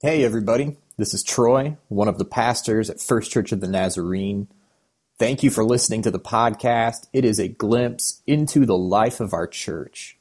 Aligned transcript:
Hey, 0.00 0.22
everybody. 0.22 0.76
This 0.96 1.12
is 1.12 1.24
Troy, 1.24 1.76
one 1.88 2.06
of 2.06 2.18
the 2.18 2.24
pastors 2.24 2.88
at 2.88 3.00
First 3.00 3.32
Church 3.32 3.50
of 3.50 3.60
the 3.60 3.66
Nazarene. 3.66 4.46
Thank 5.18 5.42
you 5.42 5.50
for 5.50 5.64
listening 5.64 6.02
to 6.02 6.12
the 6.12 6.20
podcast. 6.20 7.08
It 7.12 7.24
is 7.24 7.40
a 7.40 7.48
glimpse 7.48 8.22
into 8.24 8.64
the 8.64 8.76
life 8.76 9.18
of 9.18 9.34
our 9.34 9.48
church. 9.48 10.16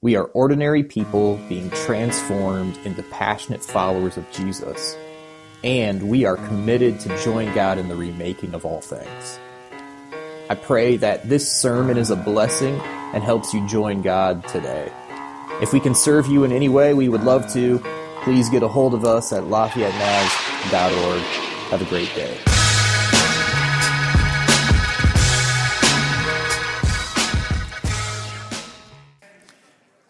We 0.00 0.14
are 0.14 0.26
ordinary 0.26 0.84
people 0.84 1.40
being 1.48 1.70
transformed 1.70 2.78
into 2.84 3.02
passionate 3.02 3.64
followers 3.64 4.16
of 4.16 4.30
Jesus, 4.30 4.96
and 5.64 6.08
we 6.08 6.24
are 6.24 6.36
committed 6.36 7.00
to 7.00 7.24
join 7.24 7.52
God 7.52 7.78
in 7.78 7.88
the 7.88 7.96
remaking 7.96 8.54
of 8.54 8.64
all 8.64 8.80
things. 8.80 9.40
I 10.48 10.54
pray 10.54 10.98
that 10.98 11.28
this 11.28 11.50
sermon 11.50 11.98
is 11.98 12.10
a 12.10 12.16
blessing 12.16 12.78
and 13.12 13.24
helps 13.24 13.52
you 13.52 13.66
join 13.66 14.02
God 14.02 14.46
today. 14.46 14.92
If 15.60 15.72
we 15.72 15.80
can 15.80 15.96
serve 15.96 16.28
you 16.28 16.44
in 16.44 16.52
any 16.52 16.68
way, 16.68 16.94
we 16.94 17.08
would 17.08 17.24
love 17.24 17.52
to 17.54 17.82
please 18.26 18.48
get 18.48 18.64
a 18.64 18.66
hold 18.66 18.92
of 18.92 19.04
us 19.04 19.32
at 19.32 19.44
LafayetteNaz.org. 19.44 21.22
Have 21.70 21.80
a 21.80 21.84
great 21.84 22.12
day. 22.16 22.36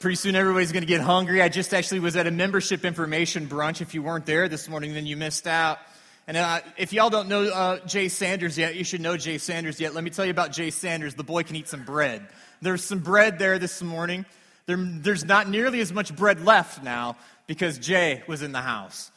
Pretty 0.01 0.16
soon 0.16 0.34
everybody's 0.34 0.73
going 0.73 0.83
to 0.83 0.87
get 0.87 1.02
hungry. 1.02 1.43
I 1.43 1.51
just 1.51 1.74
actually 1.74 2.01
was 2.01 2.16
at 2.16 2.27
a 2.27 2.30
membership 2.30 2.87
information 2.87 3.48
brunch. 3.48 3.83
If 3.83 3.93
you 3.93 4.02
weren't 4.02 4.24
there 4.24 4.48
this 4.48 4.66
morning, 4.66 4.95
then 4.95 5.05
you 5.05 5.19
missed 5.19 5.46
out. 5.46 5.79
And 6.27 6.38
uh, 6.38 6.60
if 6.79 6.95
y'all 6.95 7.10
don't 7.10 7.29
know 7.29 7.43
uh, 7.45 7.85
Jay 7.85 8.09
Sanders 8.09 8.57
yet, 8.57 8.77
you 8.77 8.85
should 8.85 9.02
know 9.02 9.19
Jay 9.19 9.37
Sanders 9.37 9.79
yet. 9.79 9.95
Let 9.95 10.05
me 10.05 10.09
tell 10.09 10.24
you 10.24 10.30
about 10.30 10.52
Jay 10.52 10.71
Sanders. 10.71 11.15
The 11.16 11.23
boy 11.23 11.43
can 11.43 11.57
eat 11.57 11.69
some 11.69 11.85
bread. 11.85 12.27
There's 12.62 12.83
some 12.83 13.01
bread 13.01 13.38
there 13.38 13.59
this 13.59 13.83
morning. 13.83 14.24
There, 14.65 14.77
there's 14.79 15.24
not 15.24 15.48
nearly 15.48 15.80
as 15.80 15.93
much 15.93 16.16
bread 16.16 16.45
left 16.45 16.83
now, 16.83 17.16
because 17.46 17.78
Jay 17.78 18.23
was 18.27 18.42
in 18.42 18.52
the 18.52 18.60
house. 18.60 19.10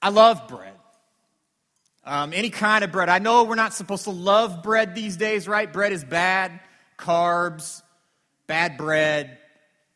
I 0.00 0.10
love 0.10 0.48
bread. 0.48 0.74
Um, 2.04 2.32
any 2.32 2.50
kind 2.50 2.82
of 2.82 2.90
bread. 2.90 3.08
I 3.08 3.20
know 3.20 3.44
we're 3.44 3.54
not 3.54 3.74
supposed 3.74 4.04
to 4.04 4.10
love 4.10 4.62
bread 4.62 4.94
these 4.94 5.16
days, 5.16 5.46
right? 5.46 5.72
Bread 5.72 5.92
is 5.92 6.02
bad, 6.02 6.58
carbs, 6.98 7.82
bad 8.48 8.76
bread, 8.76 9.38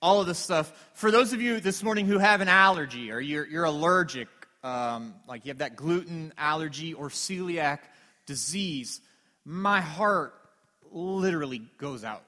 all 0.00 0.20
of 0.20 0.28
this 0.28 0.38
stuff. 0.38 0.72
For 0.94 1.10
those 1.10 1.32
of 1.32 1.40
you 1.42 1.58
this 1.58 1.82
morning 1.82 2.06
who 2.06 2.18
have 2.18 2.40
an 2.40 2.48
allergy 2.48 3.10
or 3.10 3.18
you're, 3.18 3.46
you're 3.46 3.64
allergic, 3.64 4.28
um, 4.62 5.14
like 5.26 5.44
you 5.44 5.50
have 5.50 5.58
that 5.58 5.74
gluten 5.74 6.32
allergy 6.38 6.94
or 6.94 7.08
celiac 7.08 7.80
disease, 8.26 9.00
my 9.44 9.80
heart 9.80 10.34
literally 10.92 11.62
goes 11.78 12.04
out 12.04 12.22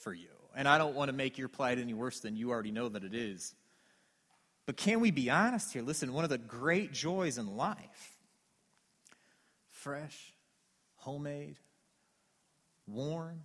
for 0.00 0.14
you. 0.14 0.28
And 0.56 0.66
I 0.66 0.78
don't 0.78 0.94
want 0.94 1.08
to 1.10 1.12
make 1.12 1.38
your 1.38 1.48
plight 1.48 1.78
any 1.78 1.94
worse 1.94 2.20
than 2.20 2.36
you 2.36 2.50
already 2.50 2.70
know 2.70 2.88
that 2.88 3.04
it 3.04 3.14
is. 3.14 3.54
But 4.68 4.76
can 4.76 5.00
we 5.00 5.10
be 5.10 5.30
honest 5.30 5.72
here? 5.72 5.80
Listen, 5.80 6.12
one 6.12 6.24
of 6.24 6.30
the 6.30 6.36
great 6.36 6.92
joys 6.92 7.38
in 7.38 7.56
life 7.56 8.18
fresh, 9.70 10.34
homemade, 10.96 11.56
warm, 12.86 13.40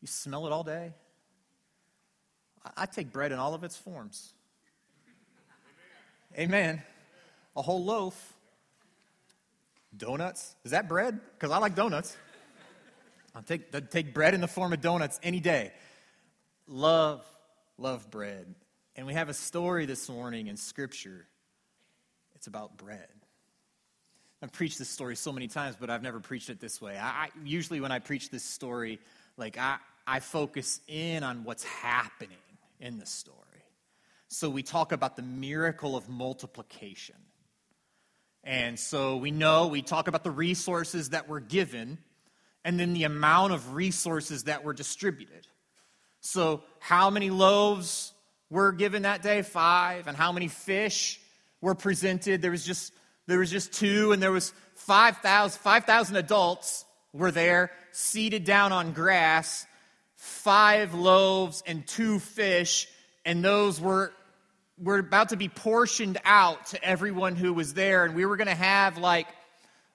you 0.00 0.08
smell 0.08 0.48
it 0.48 0.52
all 0.52 0.64
day. 0.64 0.94
I 2.76 2.86
take 2.86 3.12
bread 3.12 3.30
in 3.30 3.38
all 3.38 3.54
of 3.54 3.62
its 3.62 3.76
forms. 3.76 4.32
Amen. 6.36 6.82
A 7.54 7.62
whole 7.62 7.84
loaf. 7.84 8.32
Donuts. 9.96 10.56
Is 10.64 10.72
that 10.72 10.88
bread? 10.88 11.20
Because 11.38 11.52
I 11.52 11.58
like 11.58 11.76
donuts. 11.76 12.16
I'll 13.32 13.42
take, 13.42 13.72
I'll 13.72 13.80
take 13.80 14.12
bread 14.12 14.34
in 14.34 14.40
the 14.40 14.48
form 14.48 14.72
of 14.72 14.80
donuts 14.80 15.20
any 15.22 15.38
day. 15.38 15.70
Love, 16.66 17.24
love 17.78 18.10
bread. 18.10 18.56
And 18.96 19.06
we 19.06 19.14
have 19.14 19.28
a 19.28 19.34
story 19.34 19.86
this 19.86 20.08
morning 20.08 20.48
in 20.48 20.56
Scripture. 20.56 21.26
It's 22.34 22.46
about 22.46 22.76
bread. 22.76 23.08
I've 24.42 24.52
preached 24.52 24.78
this 24.78 24.88
story 24.88 25.16
so 25.16 25.32
many 25.32 25.48
times, 25.48 25.76
but 25.78 25.90
I've 25.90 26.02
never 26.02 26.18
preached 26.18 26.50
it 26.50 26.60
this 26.60 26.80
way. 26.80 26.96
I, 26.96 27.08
I, 27.08 27.28
usually, 27.44 27.80
when 27.80 27.92
I 27.92 27.98
preach 27.98 28.30
this 28.30 28.42
story, 28.42 28.98
like 29.36 29.58
I, 29.58 29.76
I 30.06 30.20
focus 30.20 30.80
in 30.88 31.22
on 31.22 31.44
what's 31.44 31.62
happening 31.64 32.36
in 32.80 32.98
the 32.98 33.06
story. 33.06 33.36
So 34.28 34.48
we 34.48 34.62
talk 34.62 34.92
about 34.92 35.16
the 35.16 35.22
miracle 35.22 35.96
of 35.96 36.08
multiplication. 36.08 37.16
And 38.42 38.78
so 38.78 39.16
we 39.16 39.30
know 39.30 39.66
we 39.66 39.82
talk 39.82 40.08
about 40.08 40.24
the 40.24 40.30
resources 40.30 41.10
that 41.10 41.28
were 41.28 41.40
given 41.40 41.98
and 42.64 42.80
then 42.80 42.94
the 42.94 43.04
amount 43.04 43.52
of 43.52 43.74
resources 43.74 44.44
that 44.44 44.64
were 44.64 44.72
distributed. 44.72 45.46
So, 46.20 46.62
how 46.78 47.08
many 47.10 47.30
loaves 47.30 48.12
were 48.50 48.72
given 48.72 49.02
that 49.02 49.22
day? 49.22 49.42
Five. 49.42 50.06
And 50.06 50.16
how 50.16 50.32
many 50.32 50.48
fish 50.48 51.20
were 51.60 51.74
presented? 51.74 52.42
There 52.42 52.50
was 52.50 52.64
just, 52.64 52.92
there 53.26 53.38
was 53.38 53.50
just 53.50 53.72
two, 53.72 54.12
and 54.12 54.22
there 54.22 54.32
was 54.32 54.52
5,000 54.74 55.60
5, 55.60 56.14
adults 56.16 56.84
were 57.12 57.30
there, 57.30 57.70
seated 57.92 58.44
down 58.44 58.72
on 58.72 58.92
grass, 58.92 59.66
five 60.16 60.94
loaves 60.94 61.62
and 61.66 61.86
two 61.86 62.18
fish, 62.18 62.88
and 63.24 63.44
those 63.44 63.80
were 63.80 64.12
were 64.82 64.98
about 64.98 65.28
to 65.28 65.36
be 65.36 65.48
portioned 65.48 66.16
out 66.24 66.66
to 66.66 66.82
everyone 66.82 67.36
who 67.36 67.52
was 67.52 67.74
there, 67.74 68.04
and 68.04 68.14
we 68.14 68.24
were 68.24 68.36
going 68.36 68.48
to 68.48 68.54
have 68.54 68.96
like 68.96 69.26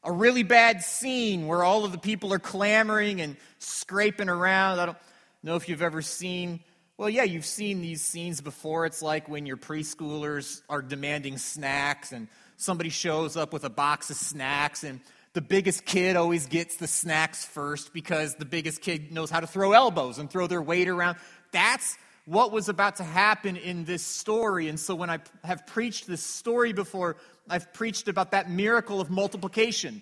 a 0.03 0.11
really 0.11 0.43
bad 0.43 0.83
scene 0.83 1.47
where 1.47 1.63
all 1.63 1.85
of 1.85 1.91
the 1.91 1.97
people 1.97 2.31
are 2.31 2.39
clamoring 2.39 3.21
and 3.21 3.35
scraping 3.57 4.29
around. 4.29 4.79
I 4.79 4.85
don't 4.85 4.97
know 5.41 5.55
if 5.55 5.67
you've 5.67 5.81
ever 5.81 6.03
seen 6.03 6.59
well, 6.97 7.09
yeah, 7.09 7.23
you've 7.23 7.45
seen 7.45 7.81
these 7.81 8.01
scenes 8.01 8.39
before. 8.39 8.85
It's 8.85 9.01
like 9.01 9.27
when 9.27 9.45
your 9.45 9.57
preschoolers 9.57 10.61
are 10.69 10.81
demanding 10.81 11.37
snacks 11.37 12.13
and 12.13 12.27
somebody 12.55 12.89
shows 12.89 13.35
up 13.35 13.51
with 13.51 13.65
a 13.65 13.69
box 13.69 14.09
of 14.09 14.15
snacks 14.15 14.83
and 14.83 15.01
the 15.33 15.41
biggest 15.41 15.83
kid 15.83 16.15
always 16.15 16.45
gets 16.45 16.77
the 16.77 16.87
snacks 16.87 17.43
first 17.43 17.91
because 17.91 18.35
the 18.35 18.45
biggest 18.45 18.81
kid 18.81 19.11
knows 19.11 19.29
how 19.29 19.41
to 19.41 19.47
throw 19.47 19.73
elbows 19.73 20.17
and 20.17 20.29
throw 20.29 20.47
their 20.47 20.61
weight 20.61 20.87
around. 20.87 21.17
That's 21.51 21.97
what 22.23 22.53
was 22.53 22.69
about 22.69 22.95
to 22.95 23.03
happen 23.03 23.57
in 23.57 23.83
this 23.83 24.01
story. 24.01 24.69
And 24.69 24.79
so 24.79 24.95
when 24.95 25.09
I 25.09 25.19
have 25.43 25.67
preached 25.67 26.07
this 26.07 26.23
story 26.23 26.71
before, 26.71 27.17
I've 27.49 27.73
preached 27.73 28.07
about 28.07 28.31
that 28.31 28.49
miracle 28.49 29.01
of 29.01 29.09
multiplication. 29.09 30.01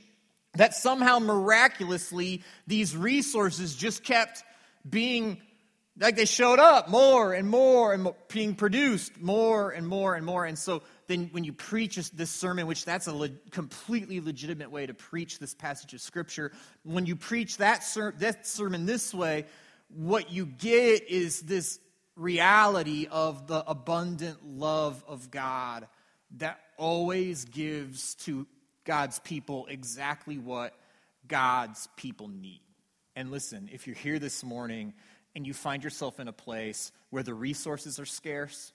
That 0.53 0.75
somehow 0.75 1.17
miraculously 1.17 2.43
these 2.67 2.95
resources 2.95 3.75
just 3.75 4.03
kept 4.03 4.43
being 4.87 5.41
like 5.99 6.15
they 6.15 6.25
showed 6.25 6.59
up 6.59 6.89
more 6.89 7.33
and 7.33 7.47
more 7.47 7.93
and 7.93 8.03
more, 8.03 8.15
being 8.31 8.55
produced 8.55 9.19
more 9.19 9.71
and 9.71 9.87
more 9.87 10.15
and 10.15 10.25
more. 10.25 10.45
And 10.45 10.57
so 10.57 10.81
then 11.07 11.29
when 11.31 11.43
you 11.43 11.53
preach 11.53 11.95
this 12.11 12.31
sermon, 12.31 12.65
which 12.65 12.85
that's 12.85 13.07
a 13.07 13.13
le- 13.13 13.29
completely 13.51 14.19
legitimate 14.19 14.71
way 14.71 14.85
to 14.85 14.93
preach 14.93 15.37
this 15.37 15.53
passage 15.53 15.93
of 15.93 16.01
Scripture, 16.01 16.51
when 16.83 17.05
you 17.05 17.15
preach 17.15 17.57
that, 17.57 17.83
ser- 17.83 18.15
that 18.17 18.47
sermon 18.47 18.85
this 18.85 19.13
way, 19.13 19.45
what 19.89 20.31
you 20.31 20.45
get 20.47 21.07
is 21.07 21.41
this 21.41 21.79
reality 22.15 23.07
of 23.09 23.47
the 23.47 23.63
abundant 23.69 24.43
love 24.43 25.03
of 25.07 25.29
God 25.29 25.87
that 26.37 26.59
always 26.77 27.45
gives 27.45 28.15
to 28.15 28.47
God's 28.83 29.19
people 29.19 29.67
exactly 29.69 30.39
what 30.39 30.73
God's 31.27 31.87
people 31.95 32.27
need. 32.27 32.61
And 33.15 33.29
listen, 33.29 33.69
if 33.71 33.85
you're 33.85 33.95
here 33.95 34.17
this 34.17 34.43
morning 34.43 34.93
and 35.35 35.45
you 35.47 35.53
find 35.53 35.83
yourself 35.83 36.19
in 36.19 36.27
a 36.27 36.33
place 36.33 36.91
where 37.09 37.23
the 37.23 37.33
resources 37.33 37.99
are 37.99 38.05
scarce 38.05 38.71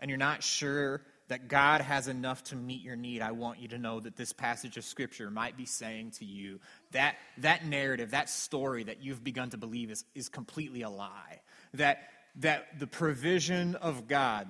and 0.00 0.08
you're 0.08 0.18
not 0.18 0.42
sure 0.42 1.02
that 1.28 1.48
God 1.48 1.80
has 1.82 2.08
enough 2.08 2.42
to 2.44 2.56
meet 2.56 2.82
your 2.82 2.96
need, 2.96 3.20
I 3.20 3.32
want 3.32 3.60
you 3.60 3.68
to 3.68 3.78
know 3.78 4.00
that 4.00 4.16
this 4.16 4.32
passage 4.32 4.76
of 4.76 4.84
Scripture 4.84 5.30
might 5.30 5.56
be 5.56 5.66
saying 5.66 6.12
to 6.12 6.24
you 6.24 6.58
that 6.92 7.16
that 7.38 7.66
narrative, 7.66 8.12
that 8.12 8.30
story 8.30 8.84
that 8.84 9.02
you've 9.02 9.22
begun 9.22 9.50
to 9.50 9.58
believe 9.58 9.90
is, 9.90 10.04
is 10.14 10.28
completely 10.28 10.82
a 10.82 10.90
lie. 10.90 11.40
That, 11.74 11.98
that 12.36 12.78
the 12.78 12.86
provision 12.86 13.74
of 13.74 14.08
God, 14.08 14.48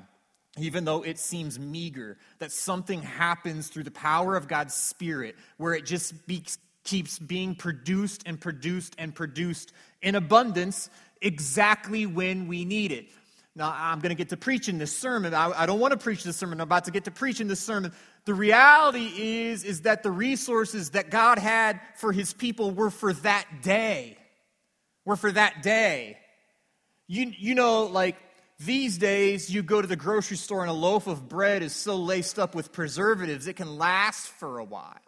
even 0.57 0.85
though 0.85 1.03
it 1.03 1.19
seems 1.19 1.59
meager, 1.59 2.17
that 2.39 2.53
something 2.53 3.03
happens 3.03 3.69
through 3.69 3.85
the 3.85 3.91
power 3.91 4.37
of 4.37 4.47
God's 4.47 4.75
Spirit 4.75 5.35
where 5.57 5.75
it 5.75 5.85
just 5.85 6.07
speaks 6.07 6.59
keeps 6.89 7.19
being 7.19 7.55
produced 7.55 8.23
and 8.25 8.41
produced 8.41 8.95
and 8.97 9.15
produced 9.15 9.73
in 10.01 10.15
abundance 10.15 10.89
exactly 11.21 12.07
when 12.07 12.49
we 12.49 12.65
need 12.65 12.93
it. 12.93 13.09
Now, 13.55 13.75
I'm 13.77 14.01
going 14.01 14.09
to 14.09 14.15
get 14.15 14.31
to 14.31 14.39
preaching 14.39 14.79
this 14.79 14.97
sermon. 14.97 15.35
I, 15.35 15.51
I 15.51 15.67
don't 15.67 15.81
want 15.81 15.93
to 15.93 15.99
preach 15.99 16.25
this 16.25 16.37
sermon. 16.37 16.61
I'm 16.61 16.65
about 16.65 16.85
to 16.87 16.91
get 16.91 17.05
to 17.05 17.11
preaching 17.11 17.47
this 17.47 17.61
sermon. 17.61 17.93
The 18.25 18.33
reality 18.33 19.13
is, 19.17 19.65
is 19.65 19.83
that 19.83 20.03
the 20.03 20.11
resources 20.11 20.91
that 20.91 21.11
God 21.11 21.39
had 21.39 21.79
for 21.97 22.11
his 22.11 22.33
people 22.33 22.71
were 22.71 22.91
for 22.91 23.13
that 23.13 23.47
day. 23.61 24.17
Were 25.05 25.17
for 25.17 25.31
that 25.33 25.63
day. 25.63 26.17
You, 27.07 27.33
you 27.37 27.55
know, 27.55 27.85
like 27.85 28.17
these 28.61 28.97
days, 28.97 29.51
you 29.51 29.63
go 29.63 29.83
to 29.83 29.89
the 29.89 29.97
grocery 29.97 30.39
store 30.39 30.63
and 30.63 30.71
a 30.71 30.75
loaf 30.75 31.07
of 31.07 31.29
bread 31.29 31.63
is 31.63 31.75
so 31.75 31.97
laced 31.97 32.39
up 32.39 32.55
with 32.55 32.73
preservatives, 32.73 33.47
it 33.47 33.57
can 33.57 33.77
last 33.77 34.29
for 34.29 34.59
a 34.59 34.65
while. 34.65 35.08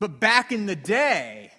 But 0.00 0.20
back 0.20 0.52
in 0.52 0.66
the 0.66 0.76
day, 0.76 1.50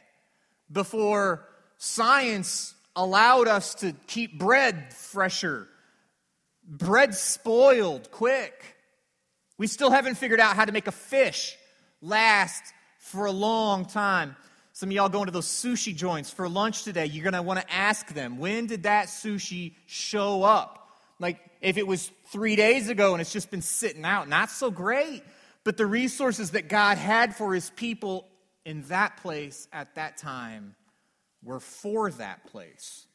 before 0.72 1.46
science 1.78 2.74
allowed 2.96 3.48
us 3.48 3.76
to 3.76 3.94
keep 4.08 4.38
bread 4.40 4.94
fresher, 4.94 5.68
bread 6.66 7.16
spoiled 7.16 8.12
quick. 8.12 8.76
We 9.58 9.68
still 9.68 9.92
haven't 9.92 10.16
figured 10.16 10.40
out 10.40 10.56
how 10.56 10.66
to 10.66 10.72
make 10.72 10.88
a 10.88 10.92
fish 10.92 11.58
last 12.02 12.64
for 13.00 13.26
a 13.26 13.32
long 13.32 13.86
time. 13.86 14.36
Some 14.72 14.90
of 14.90 14.94
y'all 14.94 15.10
going 15.10 15.26
to 15.26 15.32
those 15.32 15.48
sushi 15.48 15.94
joints 15.94 16.32
for 16.32 16.48
lunch 16.48 16.84
today, 16.84 17.06
you're 17.06 17.24
going 17.24 17.34
to 17.34 17.42
want 17.42 17.60
to 17.60 17.74
ask 17.74 18.14
them, 18.14 18.38
when 18.38 18.68
did 18.68 18.84
that 18.84 19.08
sushi 19.08 19.74
show 19.88 20.44
up? 20.44 20.88
Like, 21.20 21.40
if 21.60 21.78
it 21.78 21.86
was 21.86 22.10
three 22.32 22.56
days 22.56 22.88
ago 22.88 23.14
and 23.14 23.20
it's 23.20 23.34
just 23.34 23.52
been 23.52 23.62
sitting 23.62 24.06
out, 24.06 24.30
not 24.30 24.50
so 24.50 24.72
great. 24.72 25.24
But 25.64 25.78
the 25.78 25.86
resources 25.86 26.52
that 26.52 26.70
God 26.70 26.98
had 26.98 27.36
for 27.36 27.54
his 27.54 27.70
people 27.72 28.28
in 28.66 28.84
that 28.84 29.18
place 29.18 29.68
at 29.74 29.96
that 29.96 30.18
time 30.18 30.76
were 31.44 31.60
for 31.60 32.12
that 32.12 32.46
place 32.46 33.08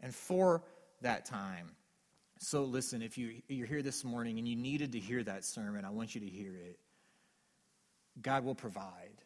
and 0.00 0.14
for 0.14 0.62
that 1.02 1.24
time. 1.24 1.70
So, 2.38 2.64
listen, 2.64 3.02
if 3.02 3.16
you, 3.16 3.42
you're 3.48 3.66
here 3.66 3.82
this 3.82 4.04
morning 4.04 4.38
and 4.38 4.46
you 4.46 4.56
needed 4.56 4.92
to 4.92 4.98
hear 4.98 5.22
that 5.24 5.44
sermon, 5.44 5.84
I 5.84 5.90
want 5.90 6.14
you 6.14 6.20
to 6.20 6.26
hear 6.26 6.54
it. 6.54 6.78
God 8.20 8.44
will 8.44 8.54
provide. 8.54 9.22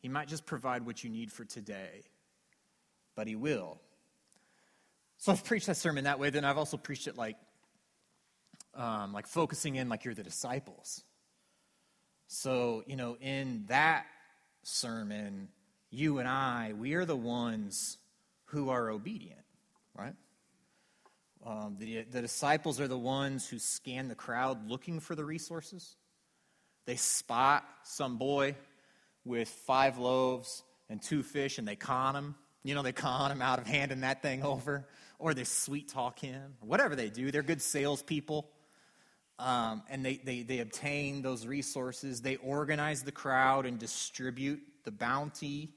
He 0.00 0.08
might 0.08 0.28
just 0.28 0.46
provide 0.46 0.86
what 0.86 1.02
you 1.02 1.10
need 1.10 1.32
for 1.32 1.44
today, 1.44 2.02
but 3.14 3.26
He 3.26 3.36
will. 3.36 3.80
So 5.18 5.32
I've 5.32 5.44
preached 5.44 5.66
that 5.66 5.76
sermon 5.76 6.04
that 6.04 6.18
way. 6.18 6.30
Then 6.30 6.44
I've 6.44 6.58
also 6.58 6.76
preached 6.76 7.06
it 7.06 7.16
like, 7.16 7.36
um, 8.74 9.12
like 9.12 9.26
focusing 9.26 9.76
in 9.76 9.88
like 9.88 10.04
you're 10.04 10.14
the 10.14 10.22
disciples. 10.22 11.02
So 12.26 12.82
you 12.86 12.96
know, 12.96 13.16
in 13.20 13.64
that 13.68 14.06
sermon, 14.62 15.48
you 15.90 16.18
and 16.18 16.28
I, 16.28 16.72
we 16.78 16.94
are 16.94 17.04
the 17.04 17.16
ones 17.16 17.98
who 18.46 18.70
are 18.70 18.90
obedient, 18.90 19.40
right? 19.94 20.14
Um, 21.44 21.76
the, 21.78 22.02
the 22.02 22.20
disciples 22.20 22.80
are 22.80 22.86
the 22.86 22.98
ones 22.98 23.48
who 23.48 23.58
scan 23.58 24.08
the 24.08 24.14
crowd 24.14 24.68
looking 24.68 25.00
for 25.00 25.14
the 25.14 25.24
resources. 25.24 25.96
They 26.86 26.96
spot 26.96 27.64
some 27.82 28.16
boy 28.16 28.56
with 29.24 29.48
five 29.48 29.98
loaves 29.98 30.62
and 30.88 31.02
two 31.02 31.22
fish 31.22 31.58
and 31.58 31.66
they 31.66 31.76
con 31.76 32.14
him. 32.14 32.34
You 32.64 32.74
know, 32.74 32.82
they 32.82 32.92
con 32.92 33.32
him 33.32 33.42
out 33.42 33.58
of 33.58 33.66
handing 33.66 34.00
that 34.00 34.22
thing 34.22 34.42
over, 34.44 34.86
or 35.18 35.34
they 35.34 35.44
sweet 35.44 35.88
talk 35.88 36.18
him, 36.20 36.54
whatever 36.60 36.94
they 36.94 37.10
do. 37.10 37.30
They're 37.32 37.42
good 37.42 37.62
salespeople. 37.62 38.48
Um, 39.38 39.82
and 39.88 40.04
they, 40.04 40.20
they, 40.22 40.42
they 40.42 40.60
obtain 40.60 41.22
those 41.22 41.46
resources. 41.46 42.22
They 42.22 42.36
organize 42.36 43.02
the 43.02 43.12
crowd 43.12 43.66
and 43.66 43.78
distribute 43.78 44.60
the 44.84 44.92
bounty. 44.92 45.70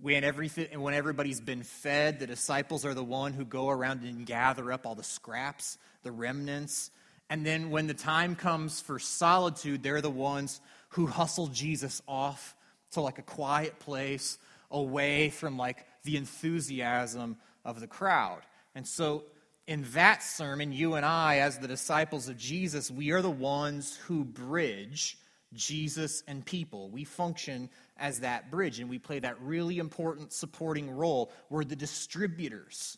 When, 0.00 0.24
everything, 0.24 0.80
when 0.80 0.94
everybody's 0.94 1.40
been 1.40 1.62
fed, 1.62 2.18
the 2.18 2.26
disciples 2.26 2.84
are 2.84 2.94
the 2.94 3.04
one 3.04 3.32
who 3.32 3.44
go 3.44 3.68
around 3.68 4.02
and 4.02 4.26
gather 4.26 4.72
up 4.72 4.86
all 4.86 4.94
the 4.94 5.04
scraps, 5.04 5.78
the 6.02 6.12
remnants. 6.12 6.90
And 7.30 7.46
then 7.46 7.70
when 7.70 7.86
the 7.86 7.94
time 7.94 8.34
comes 8.34 8.80
for 8.80 8.98
solitude, 8.98 9.82
they're 9.82 10.00
the 10.00 10.10
ones 10.10 10.60
who 10.90 11.06
hustle 11.06 11.48
Jesus 11.48 12.02
off 12.06 12.54
to 12.92 13.00
like 13.00 13.18
a 13.18 13.22
quiet 13.22 13.78
place 13.78 14.38
away 14.70 15.30
from 15.30 15.56
like 15.56 15.86
the 16.04 16.16
enthusiasm 16.16 17.36
of 17.64 17.80
the 17.80 17.86
crowd. 17.86 18.42
And 18.74 18.86
so, 18.86 19.24
in 19.66 19.84
that 19.94 20.22
sermon, 20.22 20.72
you 20.72 20.94
and 20.94 21.04
I, 21.04 21.38
as 21.38 21.58
the 21.58 21.68
disciples 21.68 22.28
of 22.28 22.36
Jesus, 22.36 22.90
we 22.90 23.10
are 23.10 23.22
the 23.22 23.30
ones 23.30 23.96
who 24.06 24.24
bridge 24.24 25.18
Jesus 25.54 26.22
and 26.28 26.44
people. 26.44 26.88
We 26.90 27.04
function 27.04 27.68
as 27.96 28.20
that 28.20 28.50
bridge, 28.50 28.78
and 28.78 28.88
we 28.88 28.98
play 28.98 29.18
that 29.18 29.40
really 29.40 29.78
important 29.78 30.32
supporting 30.32 30.90
role. 30.90 31.32
We're 31.50 31.64
the 31.64 31.76
distributors 31.76 32.96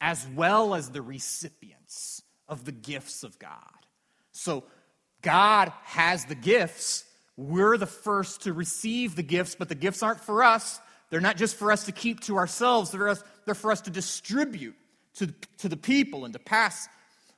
as 0.00 0.26
well 0.34 0.74
as 0.74 0.90
the 0.90 1.02
recipients 1.02 2.22
of 2.48 2.64
the 2.64 2.72
gifts 2.72 3.22
of 3.22 3.38
God. 3.38 3.58
So, 4.32 4.64
God 5.20 5.70
has 5.82 6.24
the 6.24 6.34
gifts. 6.34 7.04
We're 7.36 7.76
the 7.76 7.86
first 7.86 8.44
to 8.44 8.54
receive 8.54 9.16
the 9.16 9.22
gifts, 9.22 9.54
but 9.54 9.68
the 9.68 9.74
gifts 9.74 10.02
aren't 10.02 10.20
for 10.20 10.42
us. 10.42 10.80
They're 11.10 11.20
not 11.20 11.36
just 11.36 11.56
for 11.56 11.70
us 11.70 11.84
to 11.84 11.92
keep 11.92 12.20
to 12.20 12.36
ourselves, 12.36 12.90
they're, 12.90 13.08
us, 13.08 13.22
they're 13.44 13.54
for 13.54 13.70
us 13.70 13.82
to 13.82 13.90
distribute 13.90 14.76
to, 15.20 15.32
to 15.58 15.68
the 15.68 15.76
people 15.76 16.24
and 16.24 16.32
to 16.32 16.38
pass 16.38 16.88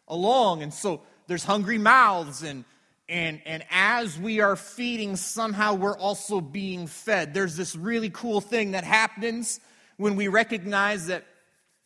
along. 0.06 0.62
And 0.62 0.72
so 0.72 1.02
there's 1.26 1.42
hungry 1.42 1.78
mouths, 1.78 2.42
and, 2.42 2.64
and, 3.08 3.40
and 3.44 3.64
as 3.70 4.18
we 4.18 4.40
are 4.40 4.54
feeding, 4.54 5.16
somehow 5.16 5.74
we're 5.74 5.98
also 5.98 6.40
being 6.40 6.86
fed. 6.86 7.34
There's 7.34 7.56
this 7.56 7.74
really 7.74 8.08
cool 8.10 8.40
thing 8.40 8.72
that 8.72 8.84
happens 8.84 9.58
when 9.96 10.14
we 10.14 10.28
recognize 10.28 11.08
that, 11.08 11.24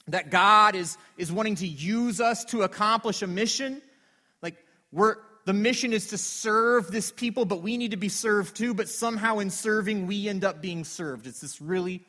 that 0.08 0.30
God 0.30 0.74
is, 0.74 0.98
is 1.16 1.32
wanting 1.32 1.56
to 1.56 1.66
use 1.66 2.20
us 2.20 2.44
to 2.46 2.62
accomplish 2.62 3.22
a 3.22 3.26
mission. 3.26 3.80
Like, 4.42 4.56
we're, 4.92 5.16
the 5.46 5.54
mission 5.54 5.94
is 5.94 6.08
to 6.08 6.18
serve 6.18 6.90
this 6.90 7.10
people, 7.10 7.46
but 7.46 7.62
we 7.62 7.78
need 7.78 7.92
to 7.92 7.96
be 7.96 8.10
served 8.10 8.54
too. 8.54 8.74
But 8.74 8.90
somehow 8.90 9.38
in 9.38 9.48
serving, 9.48 10.06
we 10.06 10.28
end 10.28 10.44
up 10.44 10.60
being 10.60 10.84
served. 10.84 11.26
It's 11.26 11.40
this 11.40 11.60
really 11.60 12.02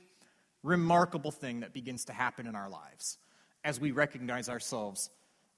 remarkable 0.61 1.31
thing 1.31 1.61
that 1.61 1.71
begins 1.71 2.05
to 2.05 2.13
happen 2.13 2.47
in 2.47 2.55
our 2.55 2.69
lives 2.69 3.17
as 3.63 3.79
we 3.79 3.91
recognize 3.91 4.49
ourselves 4.49 5.09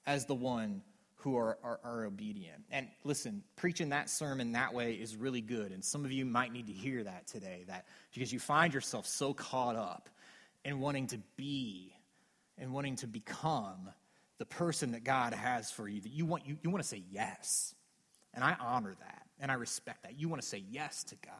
as 0.06 0.26
the 0.26 0.34
one 0.34 0.82
who 1.16 1.36
are, 1.36 1.58
are, 1.62 1.80
are, 1.84 2.04
obedient. 2.06 2.62
And 2.70 2.88
listen, 3.04 3.42
preaching 3.56 3.90
that 3.90 4.08
sermon 4.08 4.52
that 4.52 4.72
way 4.72 4.94
is 4.94 5.16
really 5.16 5.42
good. 5.42 5.70
And 5.70 5.84
some 5.84 6.04
of 6.06 6.12
you 6.12 6.24
might 6.24 6.50
need 6.50 6.66
to 6.68 6.72
hear 6.72 7.04
that 7.04 7.26
today, 7.26 7.64
that 7.66 7.86
because 8.14 8.32
you 8.32 8.38
find 8.38 8.72
yourself 8.72 9.06
so 9.06 9.34
caught 9.34 9.76
up 9.76 10.08
in 10.64 10.80
wanting 10.80 11.08
to 11.08 11.18
be 11.36 11.92
and 12.56 12.72
wanting 12.72 12.96
to 12.96 13.06
become 13.06 13.90
the 14.38 14.46
person 14.46 14.92
that 14.92 15.04
God 15.04 15.34
has 15.34 15.70
for 15.70 15.86
you, 15.86 16.00
that 16.00 16.12
you 16.12 16.24
want, 16.24 16.46
you, 16.46 16.56
you 16.62 16.70
want 16.70 16.82
to 16.82 16.88
say 16.88 17.02
yes. 17.10 17.74
And 18.32 18.42
I 18.42 18.56
honor 18.58 18.94
that 18.98 19.22
and 19.38 19.50
I 19.50 19.54
respect 19.54 20.04
that. 20.04 20.18
You 20.18 20.28
want 20.30 20.40
to 20.40 20.48
say 20.48 20.64
yes 20.70 21.04
to 21.04 21.16
God. 21.16 21.34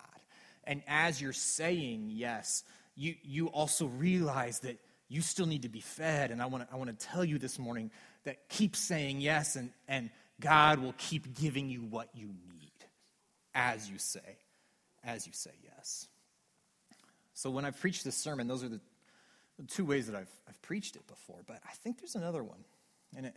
And 0.65 0.83
as 0.87 1.21
you're 1.23 1.33
saying 1.33 2.11
yes, 2.11 2.65
you, 2.97 3.15
you 3.23 3.47
also 3.49 3.87
realize 3.87 4.61
that 4.61 4.79
you 5.11 5.21
still 5.21 5.47
need 5.47 5.63
to 5.63 5.69
be 5.69 5.81
fed. 5.81 6.31
And 6.31 6.41
I 6.41 6.47
want 6.47 6.67
to, 6.67 6.73
I 6.73 6.79
want 6.79 6.97
to 6.97 7.07
tell 7.07 7.25
you 7.25 7.37
this 7.37 7.59
morning 7.59 7.91
that 8.25 8.49
keep 8.49 8.77
saying 8.77 9.21
yes, 9.21 9.57
and, 9.57 9.71
and 9.89 10.09
God 10.41 10.79
will 10.79 10.95
keep 10.97 11.35
giving 11.39 11.69
you 11.69 11.81
what 11.81 12.09
you 12.15 12.29
need 12.29 12.71
as 13.55 13.91
you 13.91 13.99
say, 13.99 14.39
as 15.05 15.27
you 15.27 15.33
say 15.35 15.51
yes. 15.65 16.07
So 17.35 17.51
when 17.51 17.65
I 17.65 17.73
preach 17.73 18.05
this 18.05 18.17
sermon, 18.17 18.47
those 18.47 18.63
are 18.63 18.69
the, 18.69 18.81
the 19.59 19.65
two 19.65 19.85
ways 19.85 20.07
that 20.07 20.15
I've, 20.15 20.31
I've 20.49 20.63
preached 20.63 20.95
it 20.95 21.07
before. 21.09 21.41
But 21.47 21.61
I 21.69 21.73
think 21.73 21.99
there's 21.99 22.15
another 22.15 22.45
one. 22.45 22.65
And 23.17 23.27
it 23.27 23.35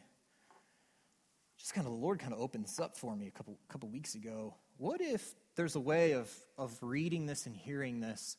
just 1.57 1.73
kind 1.73 1.87
of 1.87 1.93
the 1.93 1.99
Lord 1.99 2.19
kind 2.19 2.33
of 2.33 2.39
opened 2.39 2.65
this 2.65 2.79
up 2.79 2.95
for 2.95 3.15
me 3.15 3.27
a 3.27 3.31
couple 3.31 3.57
couple 3.67 3.89
weeks 3.89 4.13
ago. 4.13 4.53
What 4.77 5.01
if 5.01 5.33
there's 5.55 5.75
a 5.75 5.79
way 5.79 6.11
of 6.11 6.31
of 6.57 6.77
reading 6.81 7.25
this 7.25 7.47
and 7.47 7.55
hearing 7.55 7.99
this 7.99 8.37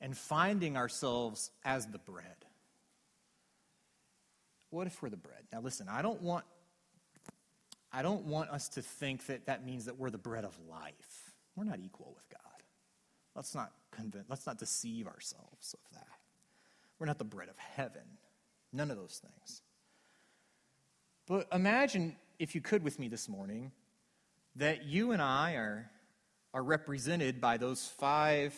and 0.00 0.16
finding 0.16 0.76
ourselves 0.76 1.50
as 1.64 1.86
the 1.86 1.98
bread? 1.98 2.46
What 4.70 4.86
if 4.86 5.02
we're 5.02 5.10
the 5.10 5.16
bread? 5.16 5.42
Now 5.52 5.60
listen, 5.60 5.88
I 5.88 6.02
don't 6.02 6.22
want 6.22 6.44
I 7.92 8.02
don't 8.02 8.26
want 8.26 8.50
us 8.50 8.68
to 8.70 8.82
think 8.82 9.26
that 9.26 9.46
that 9.46 9.66
means 9.66 9.86
that 9.86 9.98
we're 9.98 10.10
the 10.10 10.18
bread 10.18 10.44
of 10.44 10.56
life. 10.68 11.34
We're 11.56 11.64
not 11.64 11.80
equal 11.80 12.12
with 12.14 12.28
God. 12.28 12.62
Let's 13.34 13.54
not 13.54 13.72
convince, 13.90 14.26
let's 14.28 14.46
not 14.46 14.58
deceive 14.58 15.06
ourselves 15.06 15.74
of 15.74 15.94
that. 15.94 16.06
We're 16.98 17.06
not 17.06 17.18
the 17.18 17.24
bread 17.24 17.48
of 17.48 17.58
heaven. 17.58 18.02
None 18.72 18.90
of 18.90 18.96
those 18.96 19.20
things. 19.20 19.62
But 21.26 21.48
imagine, 21.52 22.16
if 22.38 22.54
you 22.54 22.60
could, 22.60 22.82
with 22.82 22.98
me 22.98 23.08
this 23.08 23.28
morning, 23.28 23.72
that 24.56 24.84
you 24.84 25.12
and 25.12 25.22
I 25.22 25.54
are, 25.54 25.90
are 26.52 26.62
represented 26.62 27.40
by 27.40 27.56
those 27.56 27.86
five 27.86 28.54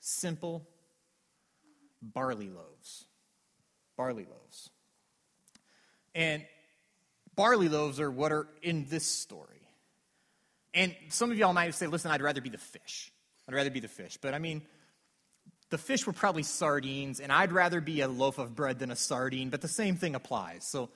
simple 0.00 0.66
barley 2.00 2.48
loaves. 2.48 3.06
Barley 3.96 4.24
loaves. 4.24 4.70
And 6.14 6.44
barley 7.34 7.68
loaves 7.68 8.00
are 8.00 8.10
what 8.10 8.32
are 8.32 8.46
in 8.62 8.86
this 8.88 9.06
story. 9.06 9.48
And 10.72 10.94
some 11.08 11.30
of 11.30 11.38
y'all 11.38 11.52
might 11.52 11.74
say, 11.74 11.86
listen, 11.86 12.10
I'd 12.10 12.22
rather 12.22 12.40
be 12.40 12.48
the 12.50 12.58
fish. 12.58 13.12
I'd 13.48 13.54
rather 13.54 13.70
be 13.70 13.80
the 13.80 13.88
fish. 13.88 14.18
But 14.20 14.34
I 14.34 14.38
mean, 14.38 14.62
the 15.70 15.78
fish 15.78 16.06
were 16.06 16.12
probably 16.12 16.42
sardines, 16.42 17.20
and 17.20 17.32
I'd 17.32 17.52
rather 17.52 17.80
be 17.80 18.00
a 18.00 18.08
loaf 18.08 18.38
of 18.38 18.54
bread 18.54 18.78
than 18.78 18.90
a 18.90 18.96
sardine, 18.96 19.50
but 19.50 19.60
the 19.60 19.68
same 19.68 19.96
thing 19.96 20.14
applies. 20.14 20.64
So 20.64 20.90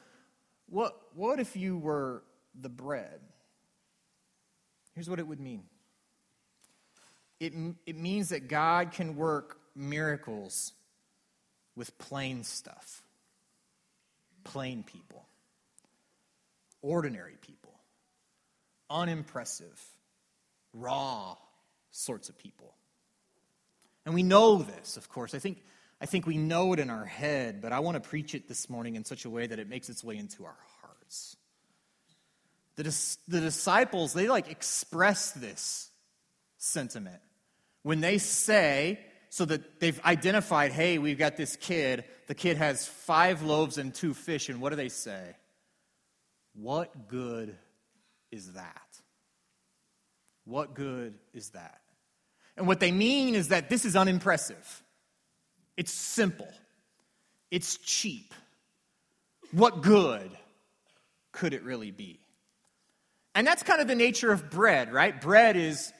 what, 0.68 0.96
what 1.14 1.40
if 1.40 1.56
you 1.56 1.78
were 1.78 2.22
the 2.58 2.68
bread? 2.68 3.20
Here's 4.94 5.08
what 5.08 5.18
it 5.18 5.26
would 5.26 5.40
mean 5.40 5.64
it, 7.40 7.52
it 7.86 7.96
means 7.96 8.30
that 8.30 8.48
God 8.48 8.92
can 8.92 9.16
work 9.16 9.58
miracles 9.74 10.72
with 11.76 11.96
plain 11.98 12.42
stuff, 12.42 13.02
plain 14.48 14.82
people, 14.82 15.26
ordinary 16.80 17.36
people, 17.40 17.74
unimpressive, 18.88 19.78
raw 20.72 21.36
sorts 21.90 22.28
of 22.28 22.38
people. 22.38 22.74
And 24.06 24.14
we 24.14 24.22
know 24.22 24.58
this, 24.58 24.96
of 24.96 25.08
course. 25.08 25.34
I 25.34 25.38
think 25.38 25.58
I 26.00 26.06
think 26.06 26.26
we 26.26 26.38
know 26.38 26.72
it 26.72 26.78
in 26.78 26.90
our 26.90 27.04
head, 27.04 27.60
but 27.60 27.72
I 27.72 27.80
want 27.80 28.02
to 28.02 28.08
preach 28.08 28.34
it 28.34 28.48
this 28.48 28.70
morning 28.70 28.94
in 28.94 29.04
such 29.04 29.24
a 29.24 29.30
way 29.30 29.46
that 29.46 29.58
it 29.58 29.68
makes 29.68 29.88
its 29.88 30.04
way 30.04 30.16
into 30.16 30.44
our 30.44 30.56
hearts. 30.80 31.36
the, 32.76 32.84
the 33.26 33.40
disciples, 33.40 34.12
they 34.12 34.28
like 34.28 34.48
express 34.48 35.32
this 35.32 35.90
sentiment. 36.56 37.20
When 37.82 38.00
they 38.00 38.18
say, 38.18 39.00
so 39.30 39.44
that 39.44 39.80
they've 39.80 40.00
identified, 40.04 40.72
hey, 40.72 40.98
we've 40.98 41.18
got 41.18 41.36
this 41.36 41.56
kid, 41.56 42.04
the 42.26 42.34
kid 42.34 42.56
has 42.56 42.86
five 42.86 43.42
loaves 43.42 43.78
and 43.78 43.94
two 43.94 44.14
fish, 44.14 44.48
and 44.48 44.60
what 44.60 44.70
do 44.70 44.76
they 44.76 44.88
say? 44.88 45.36
What 46.54 47.08
good 47.08 47.56
is 48.30 48.52
that? 48.52 48.82
What 50.44 50.74
good 50.74 51.14
is 51.34 51.50
that? 51.50 51.80
And 52.56 52.66
what 52.66 52.80
they 52.80 52.90
mean 52.90 53.34
is 53.34 53.48
that 53.48 53.68
this 53.68 53.84
is 53.84 53.94
unimpressive. 53.94 54.82
It's 55.76 55.92
simple. 55.92 56.48
It's 57.50 57.76
cheap. 57.76 58.34
What 59.52 59.82
good 59.82 60.30
could 61.32 61.54
it 61.54 61.62
really 61.62 61.90
be? 61.90 62.18
And 63.34 63.46
that's 63.46 63.62
kind 63.62 63.80
of 63.80 63.86
the 63.86 63.94
nature 63.94 64.32
of 64.32 64.50
bread, 64.50 64.92
right? 64.92 65.18
Bread 65.20 65.56
is, 65.56 65.92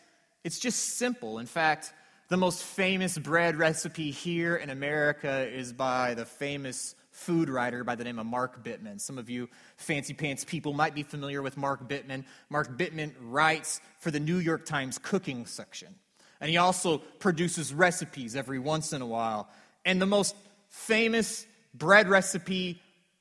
it's 0.43 0.59
just 0.59 0.99
simple. 0.99 1.39
In 1.39 1.47
fact, 1.47 1.93
the 2.29 2.37
most 2.37 2.63
famous 2.63 3.17
bread 3.17 3.57
recipe 3.57 4.11
here 4.11 4.57
in 4.57 4.69
America 4.69 5.49
is 5.49 5.73
by 5.73 6.13
the 6.13 6.27
famous 6.27 6.95
food 7.11 7.49
writer 7.49 7.83
by 7.85 7.95
the 7.95 8.05
name 8.05 8.19
of 8.19 8.27
Mark 8.27 8.63
Bittman. 8.63 9.01
Some 9.01 9.17
of 9.17 9.31
you 9.31 9.49
fancy 9.77 10.13
pants 10.13 10.45
people 10.45 10.75
might 10.75 10.95
be 10.95 11.03
familiar 11.03 11.41
with 11.41 11.57
Mark 11.57 11.89
Bittman. 11.89 12.25
Mark 12.51 12.79
Bittman 12.79 13.13
writes 13.21 13.81
for 13.99 14.11
the 14.11 14.21
New 14.21 14.37
York 14.37 14.67
Times 14.67 14.99
cooking 14.99 15.47
section. 15.47 15.95
And 16.41 16.51
he 16.51 16.59
also 16.59 16.99
produces 16.99 17.73
recipes 17.73 18.37
every 18.37 18.59
once 18.59 18.93
in 18.93 19.01
a 19.01 19.07
while. 19.07 19.49
And 19.87 20.01
the 20.01 20.07
most 20.07 20.37
famous 20.69 21.47
bread 21.73 22.09
recipe 22.09 22.81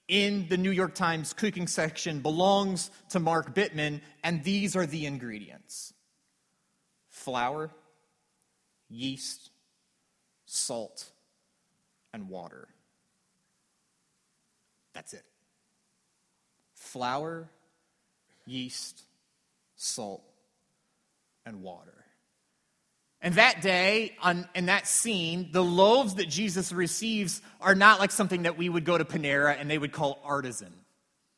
in 0.10 0.48
the 0.50 0.58
New 0.58 0.72
York 0.72 0.96
Times 0.96 1.32
cooking 1.32 1.68
section 1.68 2.20
belongs 2.20 2.92
to 3.10 3.20
Mark 3.20 3.56
Bittman, 3.56 4.02
and 4.24 4.44
these 4.44 4.76
are 4.76 4.86
the 4.86 5.06
ingredients 5.06 5.94
flour, 7.10 7.72
yeast, 8.90 9.52
salt, 10.46 11.10
and 12.14 12.30
water. 12.30 12.68
That's 14.94 15.14
it. 15.14 15.24
Flour, 16.74 17.50
yeast, 18.46 19.04
salt, 19.76 20.24
and 21.46 21.62
water. 21.62 21.94
And 23.22 23.34
that 23.36 23.62
day, 23.62 24.16
on, 24.22 24.48
in 24.54 24.68
that 24.68 24.88
scene, 24.88 25.50
the 25.52 25.64
loaves 25.64 26.16
that 26.16 26.30
Jesus 26.30 26.72
receives 26.72 27.42
are 27.60 27.76
not 27.76 28.00
like 28.00 28.12
something 28.12 28.44
that 28.44 28.58
we 28.58 28.70
would 28.70 28.86
go 28.86 28.98
to 28.98 29.06
Panera 29.06 29.60
and 29.60 29.70
they 29.70 29.78
would 29.78 29.92
call 29.92 30.20
artisan, 30.24 30.74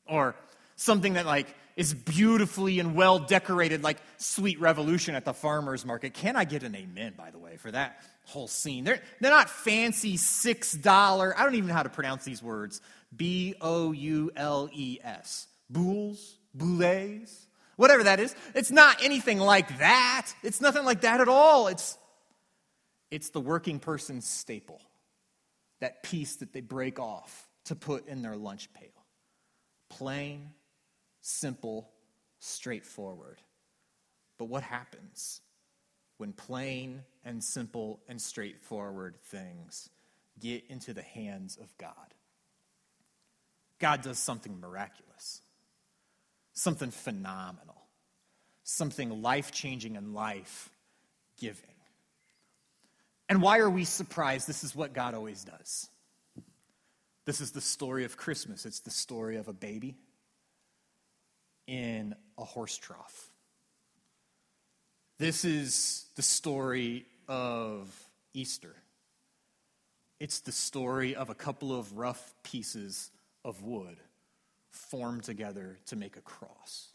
or 0.06 0.36
something 0.76 1.14
that 1.14 1.26
like 1.26 1.48
is 1.80 1.94
beautifully 1.94 2.80
and 2.80 2.94
well 2.94 3.20
decorated, 3.20 3.82
like 3.84 3.98
Sweet 4.18 4.60
Revolution 4.60 5.16
at 5.16 5.24
the 5.24 5.34
farmer's 5.34 5.86
market. 5.86 6.14
Can 6.14 6.36
I 6.36 6.44
get 6.44 6.64
an 6.64 6.76
amen, 6.76 7.14
by 7.18 7.32
the 7.32 7.40
way, 7.40 7.56
for 7.56 7.72
that 7.72 8.02
whole 8.26 8.48
scene? 8.48 8.84
They're, 8.84 9.02
they're 9.22 9.32
not 9.32 9.50
fancy 9.50 10.18
$6, 10.18 11.34
I 11.36 11.44
don't 11.44 11.56
even 11.56 11.70
know 11.70 11.74
how 11.74 11.84
to 11.84 11.90
pronounce 11.90 12.26
these 12.26 12.44
words 12.44 12.82
B 13.16 13.56
O 13.62 13.94
U 13.94 14.32
L 14.36 14.70
E 14.72 15.00
S. 15.02 15.48
Boules? 15.70 16.38
Boulets? 16.54 17.48
whatever 17.78 18.04
that 18.04 18.20
is. 18.20 18.36
It's 18.54 18.72
not 18.72 19.02
anything 19.02 19.40
like 19.40 19.78
that. 19.78 20.28
It's 20.44 20.60
nothing 20.60 20.84
like 20.84 21.02
that 21.02 21.22
at 21.22 21.30
all. 21.30 21.68
It's, 21.68 21.98
it's 23.10 23.30
the 23.30 23.40
working 23.40 23.80
person's 23.80 24.28
staple, 24.28 24.82
that 25.80 26.04
piece 26.04 26.36
that 26.38 26.52
they 26.52 26.60
break 26.60 27.00
off 27.00 27.48
to 27.66 27.76
put 27.76 28.06
in 28.10 28.22
their 28.22 28.36
lunch 28.36 28.74
pail. 28.74 28.90
Plain, 29.90 30.50
simple, 31.30 31.90
straightforward. 32.40 33.42
But 34.38 34.46
what 34.46 34.64
happens 34.64 35.42
when 36.18 36.34
plain 36.34 37.04
and 37.24 37.44
simple 37.44 38.00
and 38.08 38.22
straightforward 38.22 39.16
things 39.24 39.90
get 40.40 40.64
into 40.70 40.94
the 40.94 41.02
hands 41.02 41.58
of 41.58 41.78
God? 41.78 41.94
God 43.80 44.02
does 44.02 44.20
something 44.20 44.60
miraculous 44.60 45.42
something 46.60 46.92
phenomenal, 46.92 47.82
something 48.64 49.22
life 49.22 49.52
changing 49.52 49.96
and 49.96 50.14
life 50.14 50.70
giving. 51.40 51.64
And 53.30 53.42
why 53.42 53.60
are 53.60 53.70
we 53.70 53.86
surprised? 53.86 54.48
This 54.48 54.64
is 54.64 54.76
what 54.76 54.94
God 54.94 55.14
always 55.14 55.44
does. 55.44 55.88
This 57.26 57.42
is 57.42 57.52
the 57.52 57.62
story 57.62 58.04
of 58.04 58.18
Christmas. 58.18 58.66
It's 58.66 58.82
the 58.82 58.92
story 58.92 59.38
of 59.38 59.48
a 59.48 59.54
baby 59.54 59.96
in 61.70 62.16
a 62.38 62.44
horse 62.44 62.78
trough. 62.78 63.30
This 65.20 65.46
is 65.46 66.06
the 66.16 66.22
story 66.22 67.06
of 67.28 67.94
Easter. 68.34 68.76
It's 70.20 70.40
the 70.40 70.52
story 70.52 71.16
of 71.16 71.30
a 71.30 71.36
couple 71.36 71.78
of 71.78 71.98
rough 71.98 72.34
pieces 72.44 73.12
of 73.46 73.62
wood 73.62 73.98
formed 74.72 75.24
together 75.24 75.78
to 75.88 75.96
make 75.96 76.18
a 76.18 76.22
cross. 76.22 76.89